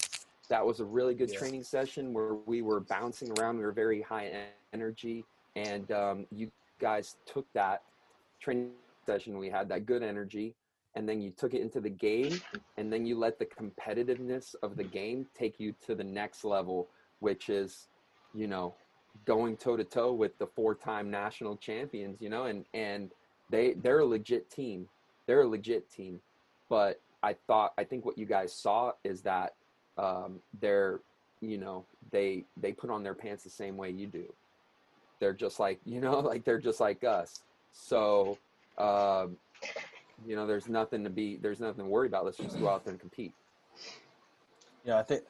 [0.51, 1.39] That was a really good Yeah.
[1.39, 3.57] training session where we were bouncing around.
[3.57, 7.83] We were very high energy, and um, you guys took that
[8.39, 8.73] training
[9.07, 9.39] session.
[9.39, 10.55] We had that good energy,
[10.97, 12.41] and then you took it into the game,
[12.77, 16.89] and then you let the competitiveness of the game take you to the next level,
[17.21, 17.87] which is,
[18.35, 18.75] you know,
[19.25, 22.21] going toe to toe with the four-time national champions.
[22.21, 23.13] You know, and and
[23.51, 24.89] they they're a legit team
[25.27, 26.21] they're a legit team.
[26.69, 29.55] But I thought I think what you guys saw is that
[29.99, 31.01] um, they're
[31.41, 34.33] you know they they put on their pants the same way you do.
[35.21, 37.41] They're just like you know like they're just like us.
[37.73, 38.39] So
[38.79, 39.37] um,
[40.25, 42.25] you know there's nothing to be there's nothing to worry about.
[42.25, 43.33] Let's just go out there and compete.
[44.85, 45.23] Yeah, I think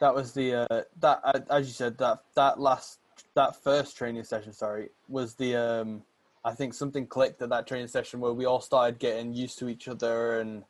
[0.00, 2.98] that was the uh, that as you said that that last
[3.34, 4.52] that first training session.
[4.52, 6.02] Sorry, was the um,
[6.44, 9.68] I think something clicked at that training session where we all started getting used to
[9.68, 10.64] each other, and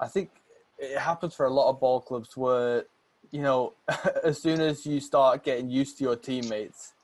[0.00, 0.30] I think
[0.78, 2.84] it happens for a lot of ball clubs where
[3.30, 3.74] you know
[4.24, 6.94] as soon as you start getting used to your teammates,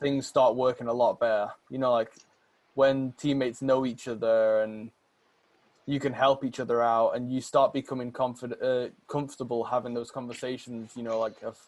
[0.00, 1.50] things start working a lot better.
[1.70, 2.12] You know, like
[2.76, 4.90] when teammates know each other and
[5.86, 10.10] you can help each other out and you start becoming confident uh, comfortable having those
[10.10, 11.58] conversations you know like of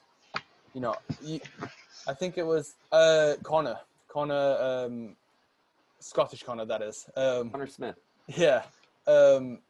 [0.74, 1.40] you know you,
[2.06, 3.78] i think it was uh connor
[4.12, 5.16] connor um
[5.98, 7.96] scottish connor that is um Hunter Smith.
[8.28, 8.62] yeah
[9.06, 9.60] um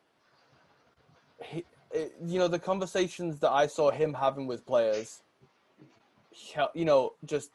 [1.44, 5.22] he, it, you know the conversations that i saw him having with players
[6.74, 7.50] you know just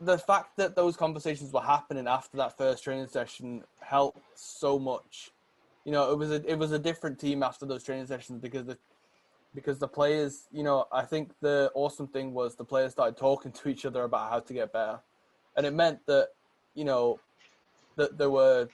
[0.00, 5.30] the fact that those conversations were happening after that first training session helped so much.
[5.84, 8.66] You know, it was a it was a different team after those training sessions because
[8.66, 8.78] the
[9.54, 13.52] because the players, you know, I think the awesome thing was the players started talking
[13.52, 15.00] to each other about how to get better,
[15.56, 16.28] and it meant that
[16.74, 17.18] you know
[17.96, 18.68] that there were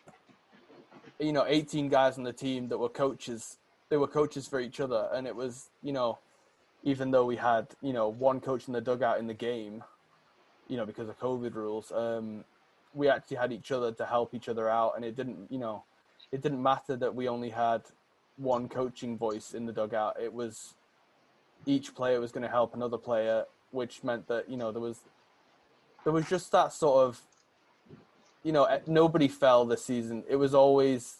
[1.18, 3.58] you know 18 guys on the team that were coaches.
[3.88, 6.18] They were coaches for each other, and it was you know
[6.82, 9.82] even though we had you know one coach in the dugout in the game,
[10.68, 12.44] you know because of COVID rules, um,
[12.94, 15.84] we actually had each other to help each other out, and it didn't you know
[16.32, 17.82] it didn't matter that we only had
[18.36, 20.16] one coaching voice in the dugout.
[20.20, 20.74] It was
[21.64, 25.00] each player was going to help another player, which meant that you know there was
[26.04, 27.20] there was just that sort of
[28.42, 30.24] you know eh, nobody fell this season.
[30.28, 31.18] It was always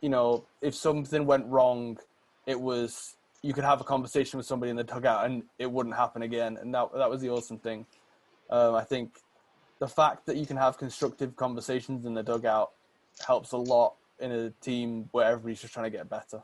[0.00, 1.98] you know if something went wrong,
[2.46, 5.94] it was you could have a conversation with somebody in the dugout and it wouldn't
[5.94, 7.86] happen again, and that that was the awesome thing.
[8.50, 9.18] Um, I think
[9.80, 12.70] the fact that you can have constructive conversations in the dugout
[13.26, 16.42] helps a lot in a team where everybody's just trying to get better.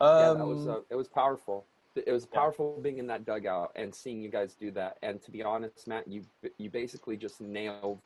[0.00, 1.66] yeah, Um, that was uh, it was powerful.
[1.94, 4.96] It was powerful being in that dugout and seeing you guys do that.
[5.02, 6.24] And to be honest, Matt, you
[6.58, 8.00] you basically just nailed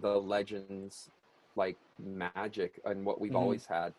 [0.00, 1.10] the legends
[1.54, 3.36] like magic and what we've Mhm.
[3.36, 3.94] always had.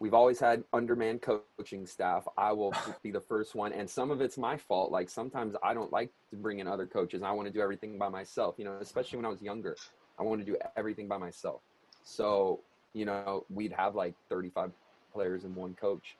[0.00, 2.26] We've always had undermanned coaching staff.
[2.36, 4.90] I will be the first one, and some of it's my fault.
[4.90, 7.22] Like sometimes I don't like to bring in other coaches.
[7.22, 8.54] I want to do everything by myself.
[8.58, 9.76] You know, especially when I was younger,
[10.18, 11.60] I wanted to do everything by myself.
[12.02, 12.60] So
[12.92, 14.72] you know, we'd have like 35
[15.12, 16.16] players and one coach.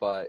[0.00, 0.28] But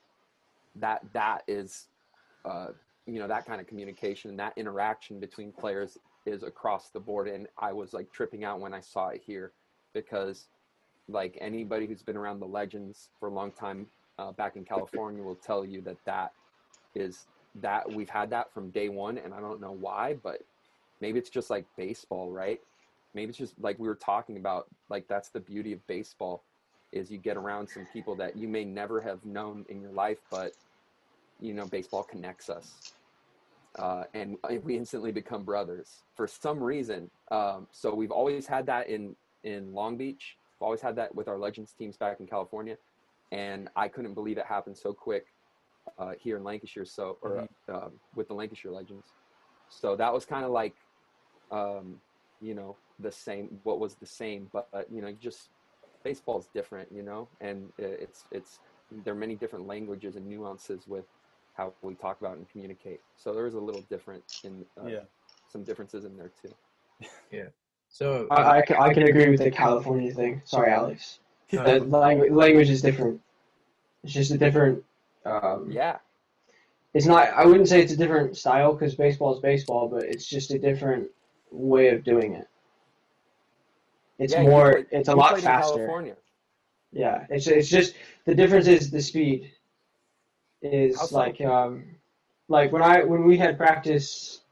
[0.77, 1.87] that that is,
[2.45, 2.69] uh,
[3.07, 7.27] you know, that kind of communication, and that interaction between players is across the board.
[7.29, 9.53] And I was like tripping out when I saw it here,
[9.95, 10.49] because
[11.09, 13.87] like anybody who's been around the legends for a long time
[14.19, 16.33] uh, back in California will tell you that that
[16.95, 17.27] is
[17.61, 20.43] that we've had that from day one, and I don't know why, but
[21.01, 22.61] maybe it's just like baseball, right?
[23.15, 26.43] Maybe it's just like we were talking about, like that's the beauty of baseball,
[26.93, 30.19] is you get around some people that you may never have known in your life,
[30.31, 30.53] but
[31.41, 32.95] you know, baseball connects us.
[33.77, 37.11] Uh, and we instantly become brothers for some reason.
[37.33, 40.37] Um, so we've always had that in in Long Beach.
[40.55, 42.77] We've always had that with our Legends teams back in California,
[43.33, 45.34] and I couldn't believe it happened so quick
[45.99, 46.85] uh, here in Lancashire.
[46.85, 49.09] So, or um, with the Lancashire Legends.
[49.69, 50.75] So that was kind of like,
[51.51, 51.97] um,
[52.41, 53.59] you know, the same.
[53.65, 55.49] What was the same, but uh, you know, just
[56.05, 58.61] baseball is different, you know, and uh, it's it's
[59.05, 61.05] there are many different languages and nuances with
[61.57, 63.01] how we talk about and communicate.
[63.17, 65.01] So there is a little different in uh, Yeah.
[65.49, 66.55] some differences in there too.
[67.31, 67.49] Yeah.
[67.89, 70.43] So I, I, can, I can agree with the California thing.
[70.45, 71.21] Sorry, Alex.
[71.57, 73.21] uh, The language, language is different.
[74.03, 74.85] It's just a different.
[75.25, 75.99] Um, Yeah,
[76.93, 77.29] It's not.
[77.35, 80.59] I wouldn't say it's a different style because baseball is baseball, but it's just a
[80.59, 81.11] different
[81.51, 82.49] way of doing it.
[84.19, 84.73] It's yeah, more.
[84.73, 85.87] played- it's a lot faster.
[86.93, 89.51] Yeah, it's it's just the difference is the speed.
[90.63, 91.85] Is like um,
[92.49, 94.43] like when I when we had practice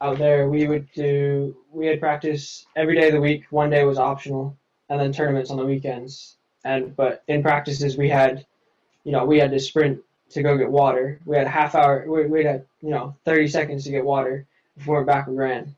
[0.00, 3.44] out there, we would do we had practice every day of the week.
[3.50, 4.56] One day was optional,
[4.88, 6.36] and then tournaments on the weekends.
[6.64, 8.46] And but in practices we had,
[9.04, 10.00] you know, we had to sprint
[10.30, 11.20] to go get water.
[11.24, 12.04] We had a half hour.
[12.08, 15.76] We we had you know thirty seconds to get water before back we ran.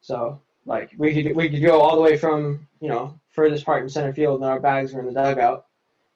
[0.00, 3.82] So like we could we could go all the way from you know furthest part
[3.82, 5.66] in center field, and our bags were in the dugout.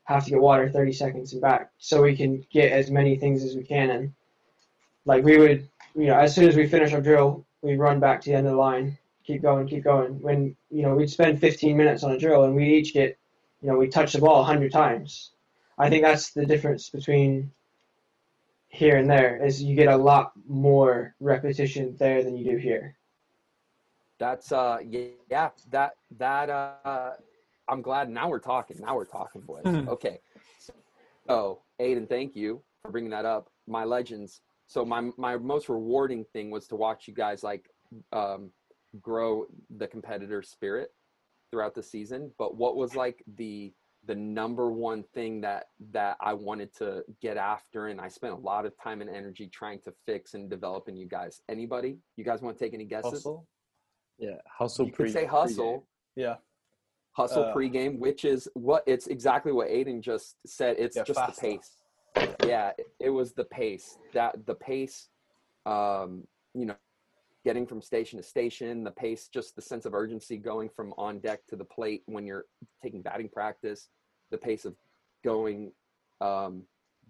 [0.05, 3.45] Have to get water thirty seconds and back, so we can get as many things
[3.45, 3.91] as we can.
[3.91, 4.15] And
[5.05, 8.23] like we would, you know, as soon as we finish our drill, we'd run back
[8.23, 10.21] to the end of the line, keep going, keep going.
[10.23, 13.19] When you know we'd spend fifteen minutes on a drill, and we each get,
[13.61, 15.33] you know, we touch the ball a hundred times.
[15.79, 17.51] I think that's the difference between
[18.69, 22.97] here and there is you get a lot more repetition there than you do here.
[24.19, 27.13] That's uh yeah, yeah that that uh
[27.69, 28.79] I'm glad now we're talking.
[28.81, 29.65] Now we're talking, boys.
[29.65, 29.89] Mhm.
[29.89, 30.21] okay.
[31.29, 33.51] So Aiden, thank you for bringing that up.
[33.67, 34.41] My legends.
[34.67, 37.71] So my my most rewarding thing was to watch you guys like
[38.13, 38.51] um
[39.01, 40.93] grow the competitor spirit
[41.51, 42.33] throughout the season.
[42.39, 43.73] But what was like the
[44.09, 48.37] the number one thing that that I wanted to get after and I spent a
[48.39, 51.43] lot of time and energy trying to fix and develop in you guys.
[51.49, 51.99] Anybody?
[52.17, 53.13] You guys want to take any guesses?
[53.13, 53.47] Hustle.
[54.19, 54.87] Yeah, hustle.
[54.87, 55.87] you pre- could say hustle.
[56.17, 56.37] Yeah.
[57.13, 60.77] Hustle Uh, pregame, which is what it's exactly what Aiden just said.
[60.79, 61.41] It's Yeah, just faster.
[61.41, 61.77] the pace.
[62.47, 63.99] Yeah, it, it was the pace.
[64.15, 65.09] That the pace,
[65.67, 66.77] um, you know,
[67.45, 71.19] getting from station to station, the pace, just the sense of urgency going from on
[71.21, 72.47] deck to the plate when you're
[72.83, 73.89] taking batting practice,
[74.31, 74.75] the pace of
[75.25, 75.73] going
[76.21, 76.63] um,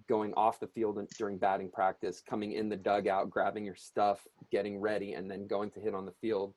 [0.08, 4.80] going off the field during batting practice, coming in the dugout, grabbing your stuff, getting
[4.80, 6.54] ready, and then going to hit on the field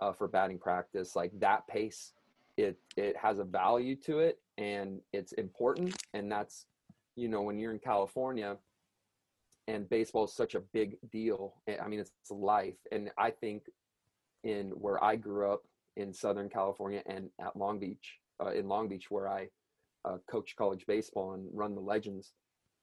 [0.00, 1.14] uh, for batting practice.
[1.14, 2.12] Like that pace
[2.58, 6.66] it it has a value to it and it's important and that's
[7.14, 8.56] you know when you're in california
[9.68, 13.62] and baseball is such a big deal eh, i mean it's, life and i think
[14.44, 15.62] in where i grew up
[15.96, 19.48] in southern california and at long beach uh, in long beach where i
[20.04, 22.32] uh, coach college baseball and run the legends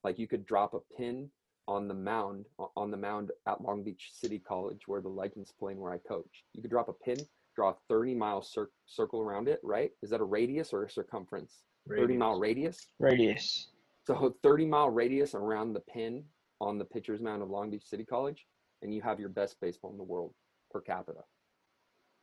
[0.04, 1.30] like you could drop a pin
[1.68, 2.46] on the mound
[2.76, 5.98] on the mound at long beach city college where the legends play and where i
[6.08, 7.18] coach you could drop a pin
[7.56, 9.92] draw a 30 mile cir- circle around it, right?
[10.04, 11.64] Is that a radius or a circumference?
[11.88, 12.88] 30 mile radius.
[13.00, 13.70] Radius.
[14.06, 16.24] So 30 mile radius around the pin
[16.62, 18.46] on the pitcher's mound of Long Beach City College,
[18.82, 20.34] and you have your best baseball in the world
[20.70, 21.22] per capita.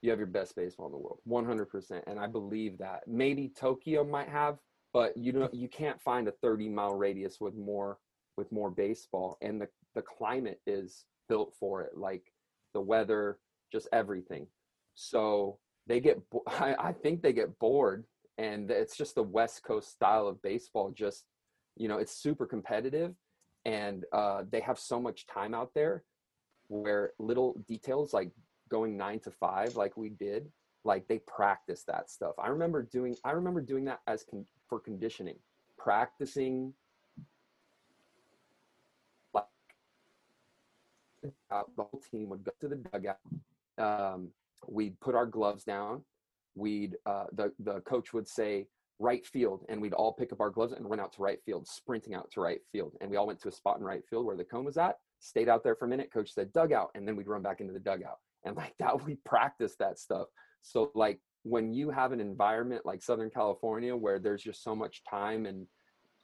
[0.03, 2.03] You have your best baseball in the world, 100%.
[2.07, 4.59] And I believe that maybe Tokyo might have,
[4.93, 7.99] but you know you can't find a 30 mile radius with more
[8.37, 12.33] with more baseball, and the the climate is built for it, like
[12.75, 13.39] the weather,
[13.71, 14.47] just everything.
[14.95, 18.05] So they get, I, I think they get bored,
[18.39, 20.91] and it's just the West Coast style of baseball.
[20.91, 21.25] Just
[21.77, 23.15] you know, it's super competitive,
[23.65, 26.05] and uh, they have so much time out there
[26.69, 28.31] where little details like
[28.71, 30.51] going nine to five, like we did,
[30.85, 32.35] like they practice that stuff.
[32.39, 35.37] I remember doing, I remember doing that as con- for conditioning,
[35.79, 36.75] practicing
[39.35, 39.45] like
[41.77, 43.19] the whole team would go to the dugout.
[43.79, 44.29] Um,
[44.69, 46.03] we'd put our gloves down.
[46.55, 48.67] We'd uh, the the coach would say
[48.99, 51.67] right field, and we'd all pick up our gloves and run out to right field,
[51.67, 52.93] sprinting out to right field.
[53.01, 54.97] And we all went to a spot in right field where the cone was at.
[55.21, 56.13] Stayed out there for a minute.
[56.13, 58.19] Coach said dugout, and then we'd run back into the dugout.
[58.45, 60.29] And like that, we practiced that stuff.
[60.63, 65.03] So like when you have an environment like Southern California where there's just so much
[65.09, 65.67] time and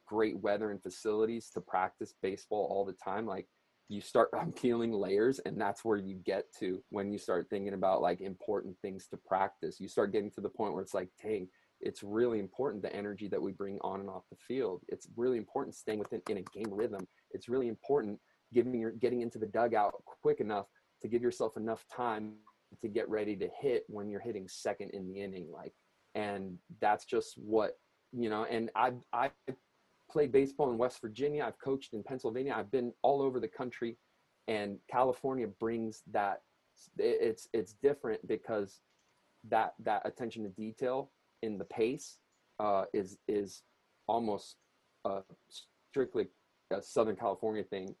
[0.07, 3.47] great weather and facilities to practice baseball all the time, like
[3.89, 8.01] you start peeling layers and that's where you get to when you start thinking about
[8.01, 9.79] like important things to practice.
[9.79, 11.47] You start getting to the point where it's like, dang,
[11.81, 14.81] it's really important the energy that we bring on and off the field.
[14.87, 17.07] It's really important staying within in a game rhythm.
[17.31, 18.19] It's really important
[18.53, 20.65] giving your getting into the dugout quick enough
[21.01, 22.33] to give yourself enough time
[22.81, 25.73] to get ready to hit when you're hitting second in the inning like
[26.15, 27.77] and that's just what
[28.11, 29.29] you know and i i
[30.11, 33.97] played baseball in west virginia i've coached in pennsylvania i've been all over the country
[34.47, 36.41] and california brings that
[36.97, 38.79] it's it's different because
[39.47, 41.11] that that attention to detail
[41.43, 42.17] in the pace
[42.59, 43.63] uh, is is
[44.07, 44.55] almost
[45.05, 45.21] uh,
[45.91, 46.27] strictly
[46.71, 47.93] a southern california thing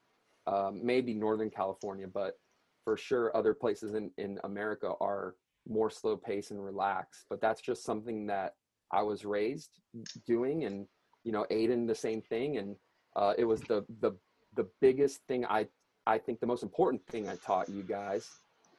[0.47, 2.37] um, maybe northern california but
[2.83, 5.35] for sure other places in, in america are
[5.67, 8.55] more slow pace and relaxed but that's just something that
[8.91, 9.79] i was raised
[10.25, 10.87] doing and
[11.23, 12.75] you know aiden the same thing and
[13.15, 14.11] uh, it was the the
[14.55, 15.67] the biggest thing i
[16.07, 18.29] i think the most important thing i taught you guys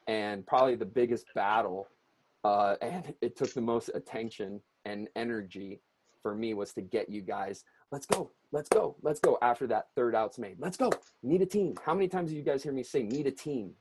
[0.06, 1.86] and probably the biggest battle
[2.42, 5.80] uh, and it took the most attention and energy
[6.22, 9.88] for me was to get you guys let's go let's go let's go after that
[9.94, 10.90] third out's made let's go
[11.22, 13.72] need a team how many times do you guys hear me say need a team.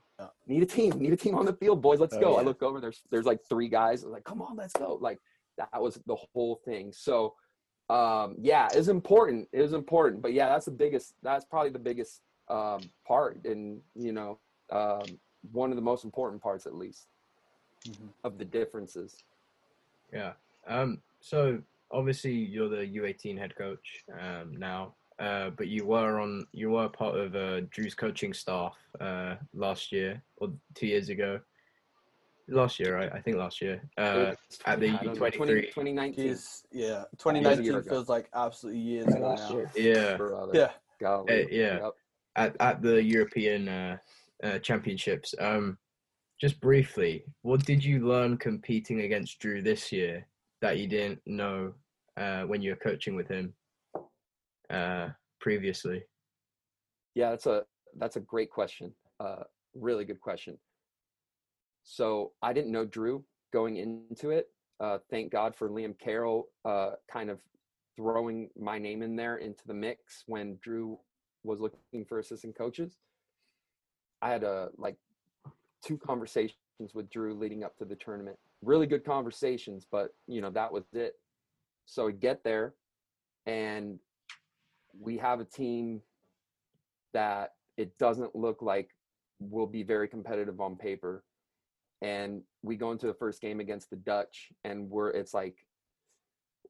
[0.46, 0.98] Need a team.
[0.98, 2.00] Need a team on the field boys.
[2.00, 2.36] Let's Oh, go.
[2.36, 2.80] I look over.
[2.80, 4.02] There's there's like three guys.
[4.04, 4.98] I'm like come on let's go.
[5.00, 5.18] Like
[5.58, 6.92] that was the whole thing.
[6.92, 7.34] So
[7.88, 9.48] um yeah it's important.
[9.52, 10.22] It was important.
[10.22, 14.38] But yeah that's the biggest that's probably the biggest um part and you know
[14.70, 15.02] um
[15.52, 17.06] one of the most important parts at least
[17.88, 18.08] Mhm.
[18.24, 19.24] of the differences.
[20.12, 20.32] Yeah.
[20.66, 21.00] Um.
[21.20, 26.70] So obviously you're the U18 head coach um, now, uh, but you were on you
[26.70, 31.40] were part of uh, Drew's coaching staff uh, last year or two years ago.
[32.48, 33.10] Last year, right?
[33.12, 33.80] I think last year.
[33.96, 34.32] Uh,
[34.66, 35.66] at the I don't know, 23.
[35.66, 39.56] 2019 Jeez, yeah, 2019 feels like absolutely years Right, ago last now.
[39.56, 39.70] year.
[39.76, 40.16] yeah.
[40.52, 41.32] Yeah, Golly.
[41.32, 41.78] Eh, yeah.
[41.78, 41.92] Yep.
[42.34, 43.96] at, at the European uh,
[44.42, 45.32] uh, Championships.
[45.38, 45.78] Um,
[46.40, 50.26] just briefly, what did you learn competing against Drew this year
[50.60, 51.72] that you didn't know
[52.16, 53.52] uh, when you were coaching with him
[54.70, 55.08] uh,
[55.40, 56.02] previously?
[57.14, 57.64] Yeah, that's a
[57.98, 58.92] that's a great question.
[59.18, 59.42] Uh,
[59.74, 60.58] really good question.
[61.82, 64.48] So I didn't know Drew going into it.
[64.78, 67.40] Uh, thank God for Liam Carroll uh, kind of
[67.96, 70.98] throwing my name in there into the mix when Drew
[71.44, 72.96] was looking for assistant coaches.
[74.22, 74.96] I had a like
[75.84, 76.54] two conversations
[76.94, 78.36] with Drew leading up to the tournament.
[78.62, 81.14] Really good conversations, but you know that was it.
[81.86, 82.74] So we get there,
[83.46, 83.98] and
[84.98, 86.02] we have a team
[87.12, 88.90] that it doesn't look like
[89.40, 91.24] will be very competitive on paper.
[92.02, 95.56] And we go into the first game against the Dutch, and we're it's like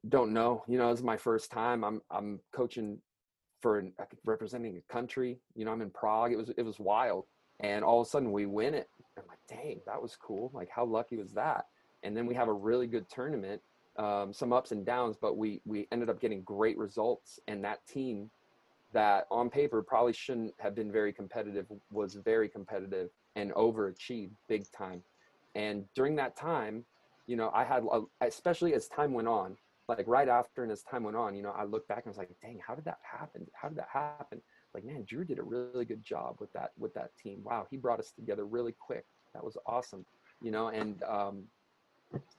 [0.09, 0.63] don't know.
[0.67, 1.83] You know, it's my first time.
[1.83, 2.99] I'm I'm coaching
[3.61, 3.93] for an,
[4.25, 5.39] representing a country.
[5.55, 6.31] You know, I'm in Prague.
[6.31, 7.25] It was it was wild,
[7.59, 8.89] and all of a sudden we win it.
[9.17, 10.51] I'm like, dang, that was cool.
[10.53, 11.65] Like, how lucky was that?
[12.03, 13.61] And then we have a really good tournament,
[13.97, 17.39] um, some ups and downs, but we we ended up getting great results.
[17.47, 18.29] And that team,
[18.93, 24.69] that on paper probably shouldn't have been very competitive, was very competitive and overachieved big
[24.71, 25.03] time.
[25.55, 26.85] And during that time,
[27.27, 27.83] you know, I had,
[28.21, 31.51] especially as time went on, like right after and as time went on, you know,
[31.51, 33.45] I looked back and was like, dang, how did that happen?
[33.53, 34.41] How did that happen?
[34.73, 37.41] Like, man, Drew did a really good job with that with that team.
[37.43, 39.05] Wow, he brought us together really quick.
[39.33, 40.05] That was awesome,
[40.41, 40.69] you know.
[40.69, 41.43] And um,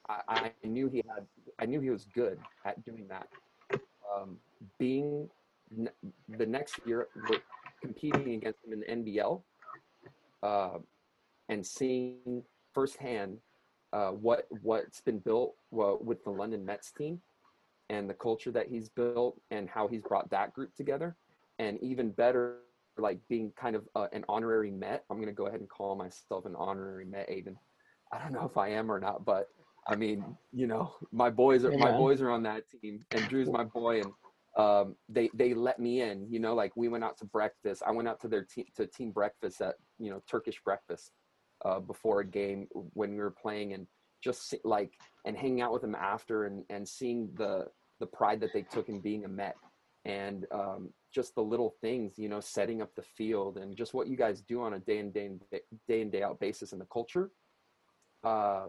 [0.09, 1.25] I, I knew he had.
[1.59, 3.27] I knew he was good at doing that.
[4.15, 4.37] Um,
[4.79, 5.29] being
[5.77, 5.89] n-
[6.37, 7.07] the next year,
[7.81, 9.41] competing against him in the NBL,
[10.43, 10.77] uh,
[11.49, 12.43] and seeing
[12.73, 13.37] firsthand
[13.93, 17.21] uh, what what's been built with the London Mets team,
[17.89, 21.15] and the culture that he's built, and how he's brought that group together,
[21.59, 22.57] and even better,
[22.97, 25.05] like being kind of uh, an honorary Met.
[25.09, 27.55] I'm gonna go ahead and call myself an honorary Met, Aiden.
[28.11, 29.49] I don't know if I am or not, but
[29.87, 33.49] I mean, you know, my boys are my boys are on that team, and Drew's
[33.49, 34.13] my boy, and
[34.57, 36.27] um, they they let me in.
[36.29, 37.83] You know, like we went out to breakfast.
[37.85, 41.11] I went out to their team to team breakfast at you know Turkish breakfast
[41.65, 43.87] uh, before a game when we were playing, and
[44.23, 44.93] just see, like
[45.25, 47.67] and hanging out with them after, and and seeing the
[47.99, 49.55] the pride that they took in being a Met,
[50.05, 54.07] and um, just the little things, you know, setting up the field, and just what
[54.07, 55.39] you guys do on a day in day in
[55.87, 57.31] day in day out basis in the culture.
[58.23, 58.67] Uh,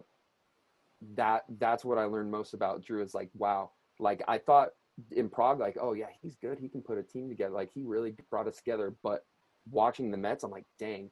[1.14, 4.70] that that's what I learned most about Drew is like, wow, like I thought
[5.12, 6.58] in Prague, like, oh yeah, he's good.
[6.58, 7.54] He can put a team together.
[7.54, 8.94] Like he really brought us together.
[9.02, 9.24] But
[9.70, 11.10] watching the Mets, I'm like, dang,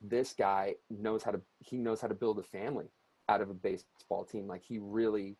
[0.00, 2.86] this guy knows how to he knows how to build a family
[3.28, 4.46] out of a baseball team.
[4.46, 5.36] Like he really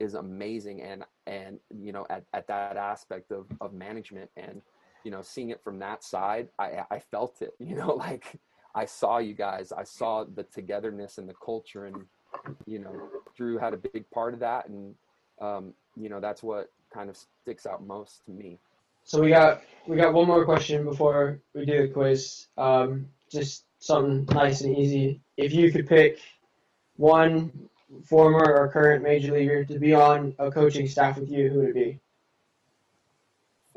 [0.00, 4.62] is amazing and and you know at, at that aspect of, of management and
[5.04, 8.38] you know seeing it from that side I I felt it you know like
[8.74, 12.04] I saw you guys I saw the togetherness and the culture and
[12.66, 14.94] you know Drew had a big part of that and
[15.40, 18.58] um, you know that's what kind of sticks out most to me
[19.04, 22.46] So we got we got one more question before we do the quiz.
[22.56, 25.20] Um, just something nice and easy.
[25.36, 26.18] If you could pick
[26.96, 27.52] one
[28.04, 31.68] former or current major leaguer to be on a coaching staff with you, who would
[31.70, 32.00] it be?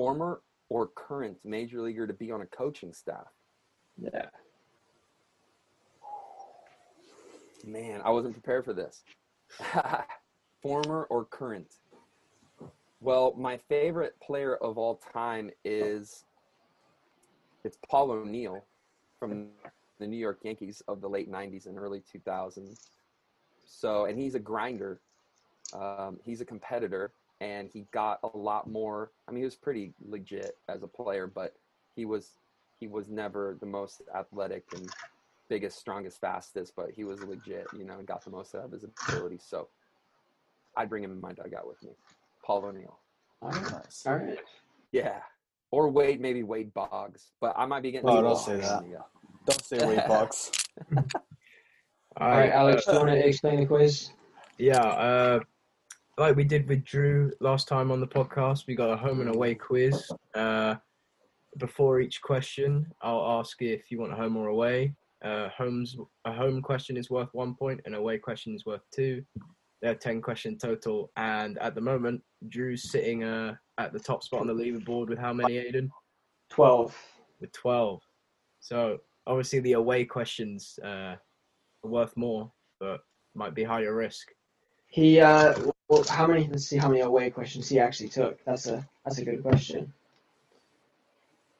[0.02, 3.28] former or current major leaguer to be on a coaching staff
[4.02, 4.30] Yeah.
[7.66, 9.04] Man, I wasn't prepared for this.
[10.62, 11.76] Former or current?
[13.00, 16.26] Well, my favorite player of all time is
[17.64, 18.64] it's Paul O'Neill
[19.20, 19.48] from
[20.00, 22.90] the New York Yankees of the late '90s and early 2000s.
[23.66, 25.00] So, and he's a grinder.
[25.74, 29.12] Um, he's a competitor, and he got a lot more.
[29.28, 31.56] I mean, he was pretty legit as a player, but
[31.96, 32.32] he was
[32.80, 34.90] he was never the most athletic and
[35.52, 38.72] biggest, strongest, fastest, but he was legit, you know, and got the most out of
[38.72, 39.38] his ability.
[39.38, 39.68] So
[40.78, 41.92] I'd bring him in my dugout with me.
[42.42, 42.98] Paul O'Neill.
[43.42, 43.72] All right.
[43.74, 44.04] Nice.
[44.08, 44.40] All right.
[44.94, 45.20] Yeah.
[45.70, 47.32] Or Wade, maybe Wade Boggs.
[47.42, 48.86] But I might be getting Oh, don't say that.
[48.90, 49.00] Yeah.
[49.46, 50.52] Don't say Wade Boggs.
[52.18, 54.10] All right, Alex, do you want to explain the quiz?
[54.58, 55.40] Yeah, uh,
[56.18, 59.34] like we did with Drew last time on the podcast, we got a home and
[59.34, 60.10] away quiz.
[60.34, 60.76] Uh,
[61.58, 64.94] before each question, I'll ask you if you want home or away.
[65.24, 65.96] Uh, homes
[66.26, 69.24] a home question is worth one point, and away question is worth two.
[69.82, 74.24] There are ten question total, and at the moment, Drew's sitting uh, at the top
[74.24, 75.90] spot on the leaderboard with how many, Aiden?
[76.50, 76.96] Twelve.
[77.40, 78.02] With twelve.
[78.60, 81.16] So obviously, the away questions uh,
[81.84, 83.02] are worth more, but
[83.36, 84.28] might be higher risk.
[84.88, 85.54] He uh,
[85.88, 86.48] well, how many?
[86.48, 88.44] Let's see how many away questions he actually took.
[88.46, 89.94] That's a that's a good question.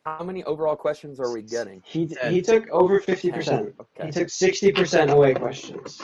[0.06, 1.82] How many overall questions are we getting?
[1.86, 3.74] He he took over fifty percent.
[4.04, 6.02] He took sixty percent away questions.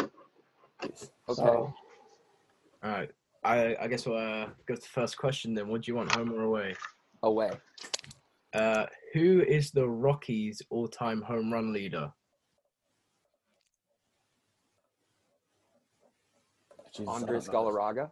[0.83, 0.93] Okay.
[1.33, 1.73] So
[2.83, 3.09] All right.
[3.43, 5.67] I I guess we'll uh, go to the first question then.
[5.67, 6.75] What do you want, home or away?
[7.23, 7.51] Away.
[8.53, 12.11] Uh, who is the Rockies' all-time home run leader?
[16.95, 17.47] Jesus, Andres.
[17.47, 18.11] Galarraga.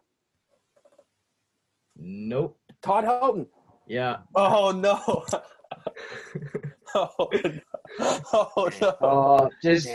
[1.97, 2.57] Nope.
[2.81, 3.47] Todd Helton.
[3.88, 4.17] Yeah.
[4.36, 5.25] Oh no!
[6.95, 8.19] oh, no.
[8.33, 8.88] oh no!
[8.89, 9.88] uh, just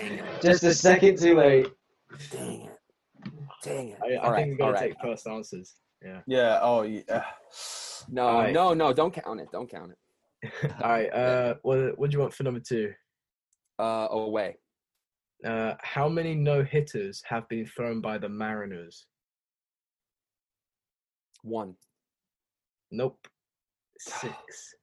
[0.43, 1.69] just a second too late.
[2.31, 2.79] Dang it.
[3.63, 3.99] Dang it.
[4.03, 4.45] I, I all right.
[4.45, 4.91] think we're all gonna right.
[4.93, 5.75] take first answers.
[6.05, 6.21] Yeah.
[6.27, 6.59] Yeah.
[6.63, 7.25] Oh yeah.
[8.09, 8.55] No, Alright.
[8.55, 8.95] no, no.
[8.95, 9.49] Don't count it.
[9.53, 10.73] Don't count it.
[10.83, 11.13] All right.
[11.13, 12.93] Uh, what what do you want for number two?
[13.79, 14.57] Uh, away.
[15.45, 19.07] Uh, how many no hitters have been thrown by the Mariners?
[21.43, 21.75] One.
[22.91, 23.27] Nope.
[23.99, 24.75] Six.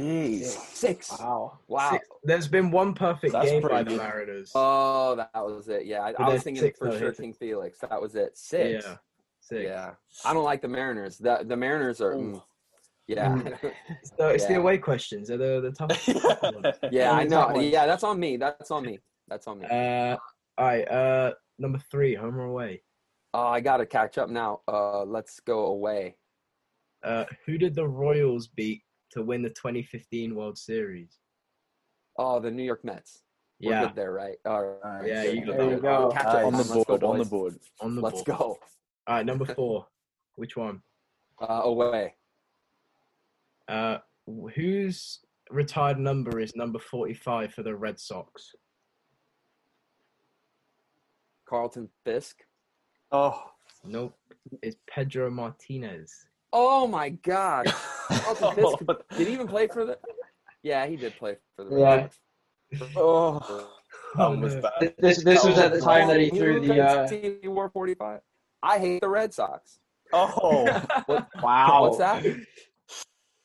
[0.00, 0.44] Jeez.
[0.44, 1.10] Six.
[1.18, 1.58] Wow.
[1.68, 1.90] Wow.
[1.92, 2.08] Six.
[2.24, 4.02] There's been one perfect That's game by pretty the.
[4.02, 4.52] Mariners.
[4.54, 5.86] Oh, that was it.
[5.86, 7.12] Yeah, I, I was thinking for sure.
[7.12, 7.78] King Felix.
[7.80, 8.36] That was it.
[8.36, 8.84] Six.
[8.86, 8.96] Yeah.
[9.40, 9.62] Six.
[9.64, 9.90] Yeah.
[10.24, 11.18] I don't like the Mariners.
[11.18, 12.14] The the Mariners are.
[12.14, 12.42] mm,
[13.06, 13.36] yeah.
[14.16, 15.28] So it's the away questions.
[15.28, 16.42] They're the the tough.
[16.42, 16.76] ones.
[16.90, 17.58] yeah, I know.
[17.58, 18.36] Yeah, that's on me.
[18.36, 18.98] That's on me.
[19.28, 19.66] That's on me.
[19.70, 20.16] Uh,
[20.58, 20.88] all right.
[20.88, 22.82] Uh, number three, home or away.
[23.34, 24.60] Oh, I gotta catch up now.
[24.66, 26.16] Uh, let's go away.
[27.02, 28.82] Uh, who did the Royals beat
[29.12, 31.18] to win the 2015 World Series?
[32.18, 33.22] Oh, the New York Mets.
[33.62, 34.36] We're Yeah, good there, right?
[34.46, 35.06] All right.
[35.06, 36.10] Yeah, you got There you go.
[36.12, 36.44] Catch Nice.
[36.44, 37.58] on the Let's go, board, on the board.
[37.80, 38.12] on the board.
[38.14, 38.36] Let's ball.
[38.36, 38.44] go.
[39.06, 39.86] All right, number four.
[40.36, 40.82] Which one?
[41.40, 42.14] Uh, away.
[43.68, 43.98] Uh,
[44.54, 48.54] whose retired number is number 45 for the Red Sox?
[51.48, 52.38] Carlton Fisk.
[53.12, 53.42] Oh,
[53.84, 54.14] Nope.
[54.62, 56.12] It's Pedro Martinez.
[56.52, 57.72] Oh my God.
[58.10, 58.78] Carlton Fisk.
[59.16, 59.98] Did he even play for the?
[60.62, 61.76] Yeah, he did play for the.
[61.78, 62.08] Yeah.
[62.78, 62.90] Sox.
[62.96, 63.66] oh, that
[64.22, 64.94] Oh, one was bad.
[64.98, 66.80] This this was at the time that he threw the.
[66.80, 68.20] Uh, He wore 45.
[68.62, 69.80] I hate the Red Sox.
[70.12, 70.64] Oh,
[71.42, 71.82] wow.
[71.82, 72.24] What's that?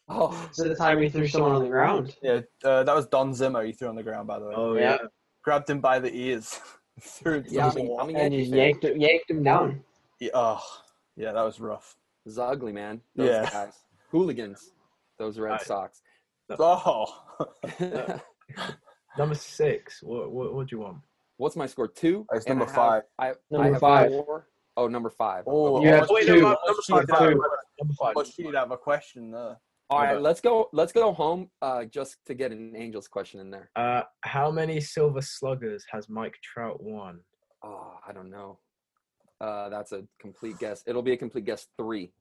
[0.08, 2.16] Oh, This is at the time he threw someone on the ground.
[2.22, 3.64] yeah, uh, that was Don Zimmer.
[3.64, 4.54] He threw on the ground, by the way.
[4.56, 4.98] Oh, Yeah.
[5.02, 5.08] yeah.
[5.44, 6.60] Grabbed him by the ears,
[7.02, 7.70] threw him to yeah.
[7.70, 8.10] the I'm.
[8.10, 8.60] I'm And he Yankee fan.
[8.60, 9.84] yanked him, yanked him down.
[10.20, 10.62] Yeah, oh,
[11.16, 11.96] yeah, that was rough.
[12.26, 13.02] It's ugly, man.
[13.16, 13.50] Those Yeah.
[13.52, 13.74] guys.
[14.12, 14.72] Hooligans.
[15.18, 15.62] Those Red Right.
[15.62, 16.02] Sox.
[16.60, 17.24] Oh,
[19.18, 20.02] Number six.
[20.04, 20.98] What, what, what do you want?
[21.38, 21.88] What's my score?
[21.88, 22.26] Two.
[22.34, 23.04] It's And number I have- five.
[23.20, 24.12] I, Number I have five.
[24.12, 24.48] Four.
[24.78, 25.44] Oh, number five.
[25.48, 26.42] oh, You have oh, two.
[26.42, 27.08] number You five.
[27.08, 27.42] two.
[27.80, 28.14] Number five.
[28.14, 29.58] But she'd have a question there.
[29.90, 30.68] All right, let's go.
[30.74, 31.50] Let's go home.
[31.62, 33.70] Uh, just to get an Angels question in there.
[33.76, 37.20] Uh, how many Silver Sluggers has Mike Trout won?
[37.64, 38.58] Oh, I don't know.
[39.40, 40.84] Uh, that's a complete guess.
[40.88, 41.68] It'll be a complete guess.
[41.78, 42.12] Three.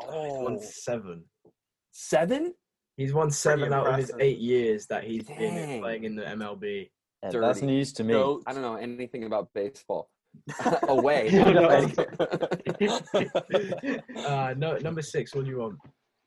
[0.00, 1.24] He's Oh, won seven.
[1.90, 2.54] Seven.
[2.96, 6.90] He's won seven out of his eight years that he's been playing in the MLB.
[7.22, 8.12] Yeah, that's news to me.
[8.14, 8.42] goat.
[8.46, 10.10] I don't know anything about baseball.
[10.88, 11.28] Away.
[11.32, 11.90] No, no.
[14.26, 15.34] Uh, no, number six.
[15.34, 15.78] What do you want?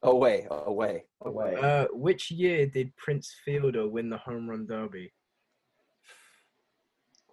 [0.03, 0.47] away.
[0.49, 1.03] Away.
[1.25, 1.55] Away.
[1.55, 5.11] Uh, which year did Prince Fielder win the home run derby?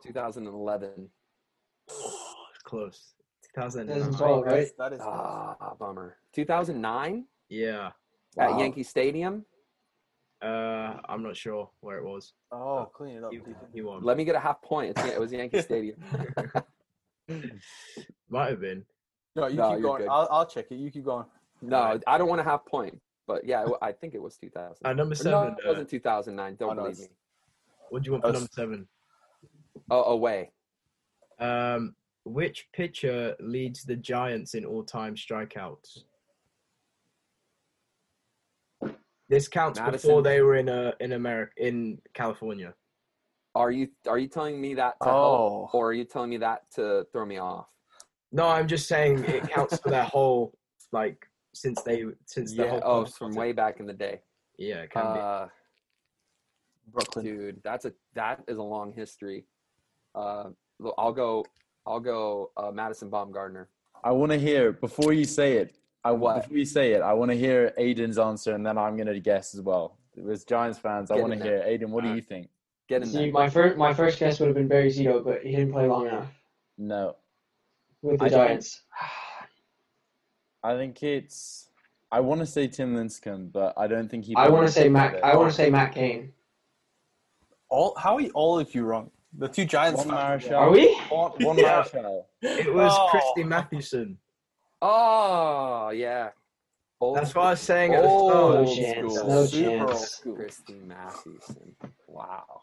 [0.04, 1.08] 2011.
[1.90, 2.34] Oh,
[2.64, 3.14] close.
[3.56, 3.96] 2009.
[3.96, 4.50] 2012, right?
[4.52, 5.00] That's- that is.
[5.02, 6.16] Ah, bummer.
[6.32, 7.92] 2009 Yeah.
[8.38, 8.58] at Wow.
[8.58, 9.46] Yankee Stadium.
[10.42, 12.34] Uh, I'm not sure where it was.
[12.52, 13.32] oh, clean it up.
[13.32, 13.56] He, Deacon.
[13.72, 14.02] he won.
[14.04, 14.90] Let me get a half point.
[14.90, 15.98] It's, it was Yankee Stadium.
[18.28, 18.84] Might have been.
[19.34, 20.02] No, you No, keep going.
[20.02, 20.08] good.
[20.10, 20.74] I'll, I'll check it.
[20.76, 21.24] You keep going.
[21.62, 23.00] No, I don't want a half point.
[23.26, 24.76] But yeah, I think it was 2000.
[24.86, 25.30] Uh, number Or seven.
[25.32, 26.56] No, it uh, wasn't 2009.
[26.56, 27.06] Don't Oh, no, believe me.
[27.88, 28.86] what do you want for number seven?
[29.90, 30.50] Oh, away.
[31.40, 31.96] Um,
[32.26, 36.02] which pitcher leads the Giants in all-time strikeouts?
[39.28, 39.92] This counts Madison.
[40.08, 42.74] before they were in uh, in America in California.
[43.54, 45.60] Are you are you telling me that to Oh.
[45.66, 47.66] help, or are you telling me that to throw me off?
[48.30, 50.56] No, I'm just saying it counts for their whole
[50.92, 52.70] like since they since the Yeah.
[52.70, 54.20] whole Oh, from way back in the day.
[54.58, 55.18] yeah it can be.
[55.20, 55.48] Uh,
[56.88, 57.24] Brooklyn.
[57.24, 59.44] dude, that's a that is a long history.
[60.14, 60.50] Uh,
[60.98, 61.44] I'll go.
[61.86, 62.50] I'll go.
[62.56, 63.68] Uh, Madison Baumgartner.
[64.04, 65.76] I want to hear before you say it.
[66.04, 66.42] I What?
[66.42, 69.54] before you say it, I want to hear Aiden's answer, and then I'm gonna guess
[69.54, 69.98] as well.
[70.30, 71.60] As Giants fans, I want to hear.
[71.66, 71.88] Aiden.
[71.88, 72.16] What do Alright.
[72.16, 72.48] you think?
[72.88, 73.32] Get in See, there.
[73.32, 76.06] my first my first guess would have been Barry Zito, but he didn't play long
[76.06, 76.28] enough
[76.78, 77.16] No,
[78.02, 78.82] with the I Giants.
[80.62, 81.68] I think it's.
[82.12, 84.34] I want to say Tim Lincecum, but I don't think he.
[84.36, 85.22] I want to say Matt.
[85.24, 86.32] I want to say Matt Cain.
[87.68, 89.10] All how are you, all of you wrong?
[89.38, 89.98] The two Giants.
[90.04, 90.54] One fans Marshall.
[90.56, 90.94] Are we?
[91.08, 91.76] One, one Yeah.
[91.76, 92.28] Marshall.
[92.42, 93.08] It was Oh.
[93.10, 94.18] Christy Mathewson.
[94.82, 96.30] Oh yeah.
[97.00, 98.28] Old That's what I was saying at school.
[98.28, 98.54] the Old.
[98.54, 98.76] No school.
[98.76, 99.14] chance.
[99.14, 99.28] school.
[99.28, 100.10] No Super old chance.
[100.10, 100.34] school.
[100.36, 101.76] Christy Mathewson.
[102.08, 102.62] Wow.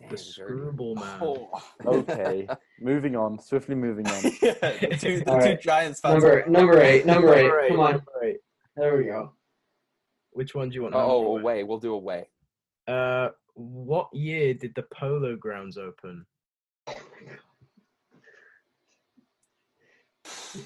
[0.00, 0.30] Damn, The dirty.
[0.30, 1.18] screwball man.
[1.22, 1.62] Oh.
[1.86, 2.48] Okay,
[2.80, 3.38] moving on.
[3.38, 4.22] Swiftly moving on.
[4.42, 5.60] yeah, the two, the two right.
[5.60, 6.22] Giants fans.
[6.22, 7.06] Number number eight.
[7.06, 7.42] Number eight.
[7.42, 7.90] Number eight, Come on.
[7.92, 8.36] number eight.
[8.76, 9.32] There we go.
[10.32, 10.94] Which one do you want?
[10.96, 11.62] Oh, away.
[11.62, 12.28] We'll do away.
[12.88, 16.26] Uh, what year did the Polo Grounds open?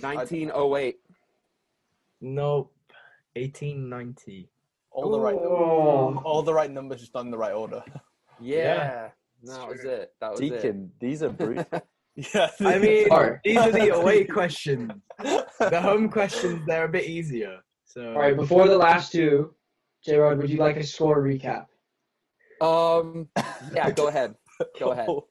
[0.00, 0.96] 1908.
[2.20, 2.72] Nope.
[3.36, 4.48] 1890.
[4.90, 6.20] all the right, Oh.
[6.24, 7.84] all the right numbers, just done in the right order.
[8.40, 9.10] Yeah.
[9.42, 10.12] It's that was it.
[10.20, 10.50] That was it.
[10.50, 11.64] Deacon, these are brutal.
[12.34, 13.38] Yeah, I mean, Alright.
[13.44, 14.90] these are the away questions.
[15.20, 17.60] The home questions, they're a bit easier.
[17.84, 18.34] So, All right.
[18.34, 19.54] Before the last two,
[20.04, 21.66] J Rod, would you like a score recap?
[22.60, 23.28] Um.
[23.74, 23.90] Yeah.
[23.90, 24.34] Go ahead.
[24.78, 25.08] Go ahead.
[25.08, 25.26] Oh.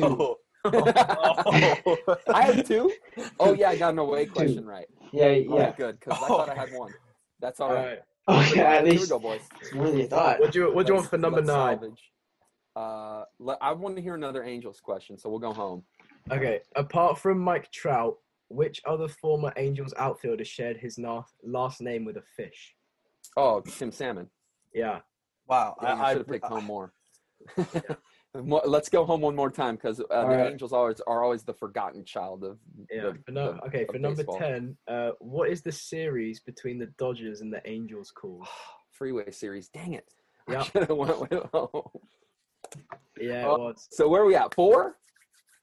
[0.00, 0.36] Oh.
[2.34, 2.92] I have two.
[3.40, 4.86] Oh yeah, I got an away question right.
[5.12, 5.24] Yeah.
[5.26, 5.72] Okay, Yeah.
[5.76, 6.92] good because I thought I had one.
[7.40, 7.98] That's all all right.
[8.28, 8.46] right.
[8.48, 8.60] Okay.
[8.60, 9.40] At Here we least go, boys.
[9.60, 10.40] it's more than you thought.
[10.40, 11.78] What do you What do you want for number let's nine?
[11.78, 12.12] salvage.
[12.76, 15.82] Uh, let, I want to hear another Angels question, so we'll go home.
[16.30, 16.60] Okay.
[16.76, 18.16] Apart from Mike Trout,
[18.48, 22.74] which other former Angels outfielder shared his na- last name with a fish?
[23.36, 24.28] Oh, Tim Salmon.
[24.74, 25.00] Yeah.
[25.48, 26.92] Wow, Dang, I, I, should have picked home more.
[28.42, 30.50] More- Let's go home one more time because uh, the right.
[30.52, 32.58] Angels always are always the forgotten child of.
[32.90, 33.02] Yeah.
[33.12, 33.82] the- for no, the- okay.
[33.84, 34.38] of For number baseball.
[34.38, 38.46] ten, uh, what is the series between the Dodgers and the Angels called?
[38.92, 39.68] Freeway series.
[39.70, 40.12] Dang it!
[40.46, 40.62] I Yeah.
[40.62, 41.32] should have went with.
[43.20, 43.58] Yeah, it Oh.
[43.58, 43.88] was.
[43.90, 44.54] So where are we at?
[44.54, 44.96] Four?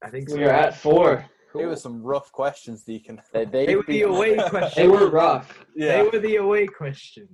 [0.04, 0.36] I think so.
[0.38, 1.26] We are at four.
[1.58, 3.22] It was some rough questions, Deacon.
[3.32, 4.92] They, they, They were the beat- away They questions.
[4.92, 5.66] were rough.
[5.76, 5.98] Yeah.
[5.98, 7.30] They were the away questions.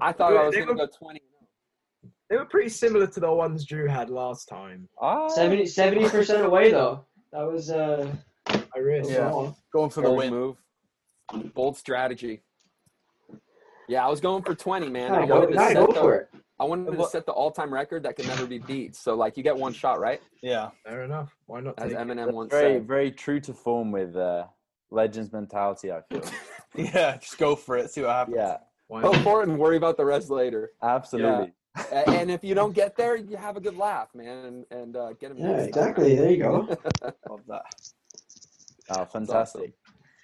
[0.00, 1.20] I thought I was going to go 20.
[2.30, 4.88] They were pretty similar to the ones Drew had last time.
[5.00, 7.04] Ah, 70 percent away though.
[7.32, 8.10] That was uh.
[8.48, 9.10] I risk.
[9.10, 9.30] Yeah.
[9.30, 9.58] small.
[9.72, 10.30] Going for the win.
[10.30, 10.56] move.
[11.54, 12.42] Bold strategy.
[13.88, 15.10] Yeah, I was going for 20, man.
[15.12, 16.28] I Gotta go, wanted to set go the, for it.
[16.60, 18.94] I wanted to set the all-time record that can never be beat.
[18.94, 20.20] So like you get one shot, right?
[20.42, 20.70] Yeah.
[20.84, 21.34] Fair enough.
[21.46, 22.06] Why not As take it?
[22.06, 22.86] Eminem once very, said.
[22.86, 24.44] very true to form with uh,
[24.92, 26.22] Legends mentality, I feel.
[26.76, 27.90] Yeah, just go for it.
[27.90, 28.36] See what happens.
[28.38, 30.70] Yeah, Why Go for it and worry about the rest later.
[30.80, 31.52] absolutely.
[31.76, 34.96] A- and if you don't get there, you have a good laugh, man, and, and
[34.96, 35.38] uh, get him.
[35.38, 36.16] Yeah, exactly.
[36.16, 36.68] There you go.
[37.28, 37.62] Love that.
[38.90, 39.72] Oh, fantastic.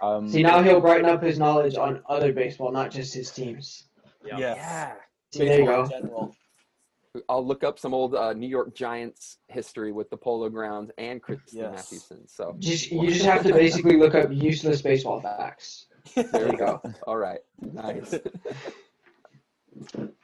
[0.02, 3.84] Um, See now he'll brighten up his knowledge on other baseball, not just his teams.
[4.24, 4.38] Yeah.
[4.38, 4.56] Yes.
[4.58, 4.92] Yeah.
[5.32, 5.86] See, there you go.
[5.86, 6.36] general.
[7.30, 11.22] I'll look up some old uh, New York Giants history with the Polo Grounds and
[11.22, 11.72] Christy Yes.
[11.72, 12.28] Mathewson.
[12.28, 15.86] So Just you just have to basically look up useless baseball facts.
[16.14, 16.80] There you go.
[17.06, 18.14] all right, nice.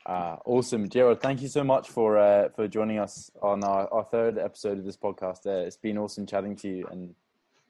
[0.07, 1.21] Uh, awesome, J-Rod.
[1.21, 4.85] Thank you so much for uh, for joining us on our, our third episode of
[4.85, 5.47] this podcast.
[5.47, 7.15] Uh, it's been awesome chatting to you, and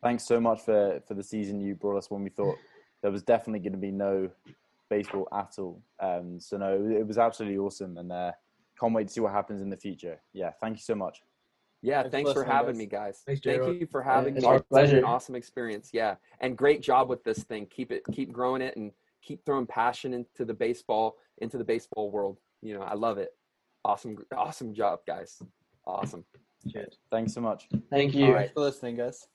[0.03, 2.57] thanks so much for for the season you brought us when we thought
[3.03, 4.31] there was definitely going to be no
[4.89, 5.83] baseball at all.
[6.01, 8.33] Um, so no, it was absolutely awesome, and uh,
[8.79, 10.21] can't wait to see what happens in the future.
[10.33, 11.23] Yeah, thank you so much.
[11.85, 12.79] Yeah, Thanks thanks for for having guys.
[12.79, 13.23] me, guys.
[13.27, 13.81] Thanks, Thank J-Rod.
[13.81, 14.49] you for having it's me.
[14.49, 15.05] our It's an pleasure.
[15.05, 15.91] awesome experience.
[15.93, 17.67] Yeah, and great job with this thing.
[17.67, 22.11] Keep it, keep growing it, and keep throwing passion into the baseball, into the baseball
[22.11, 22.39] world.
[22.63, 23.31] You know, I love it.
[23.85, 25.43] Awesome, awesome job, guys.
[25.87, 26.25] Awesome.
[26.71, 26.99] Cheers.
[27.11, 27.69] Thanks so much.
[27.91, 28.27] Thank you.
[28.27, 28.39] All right.
[28.39, 29.27] Thanks for listening, guys.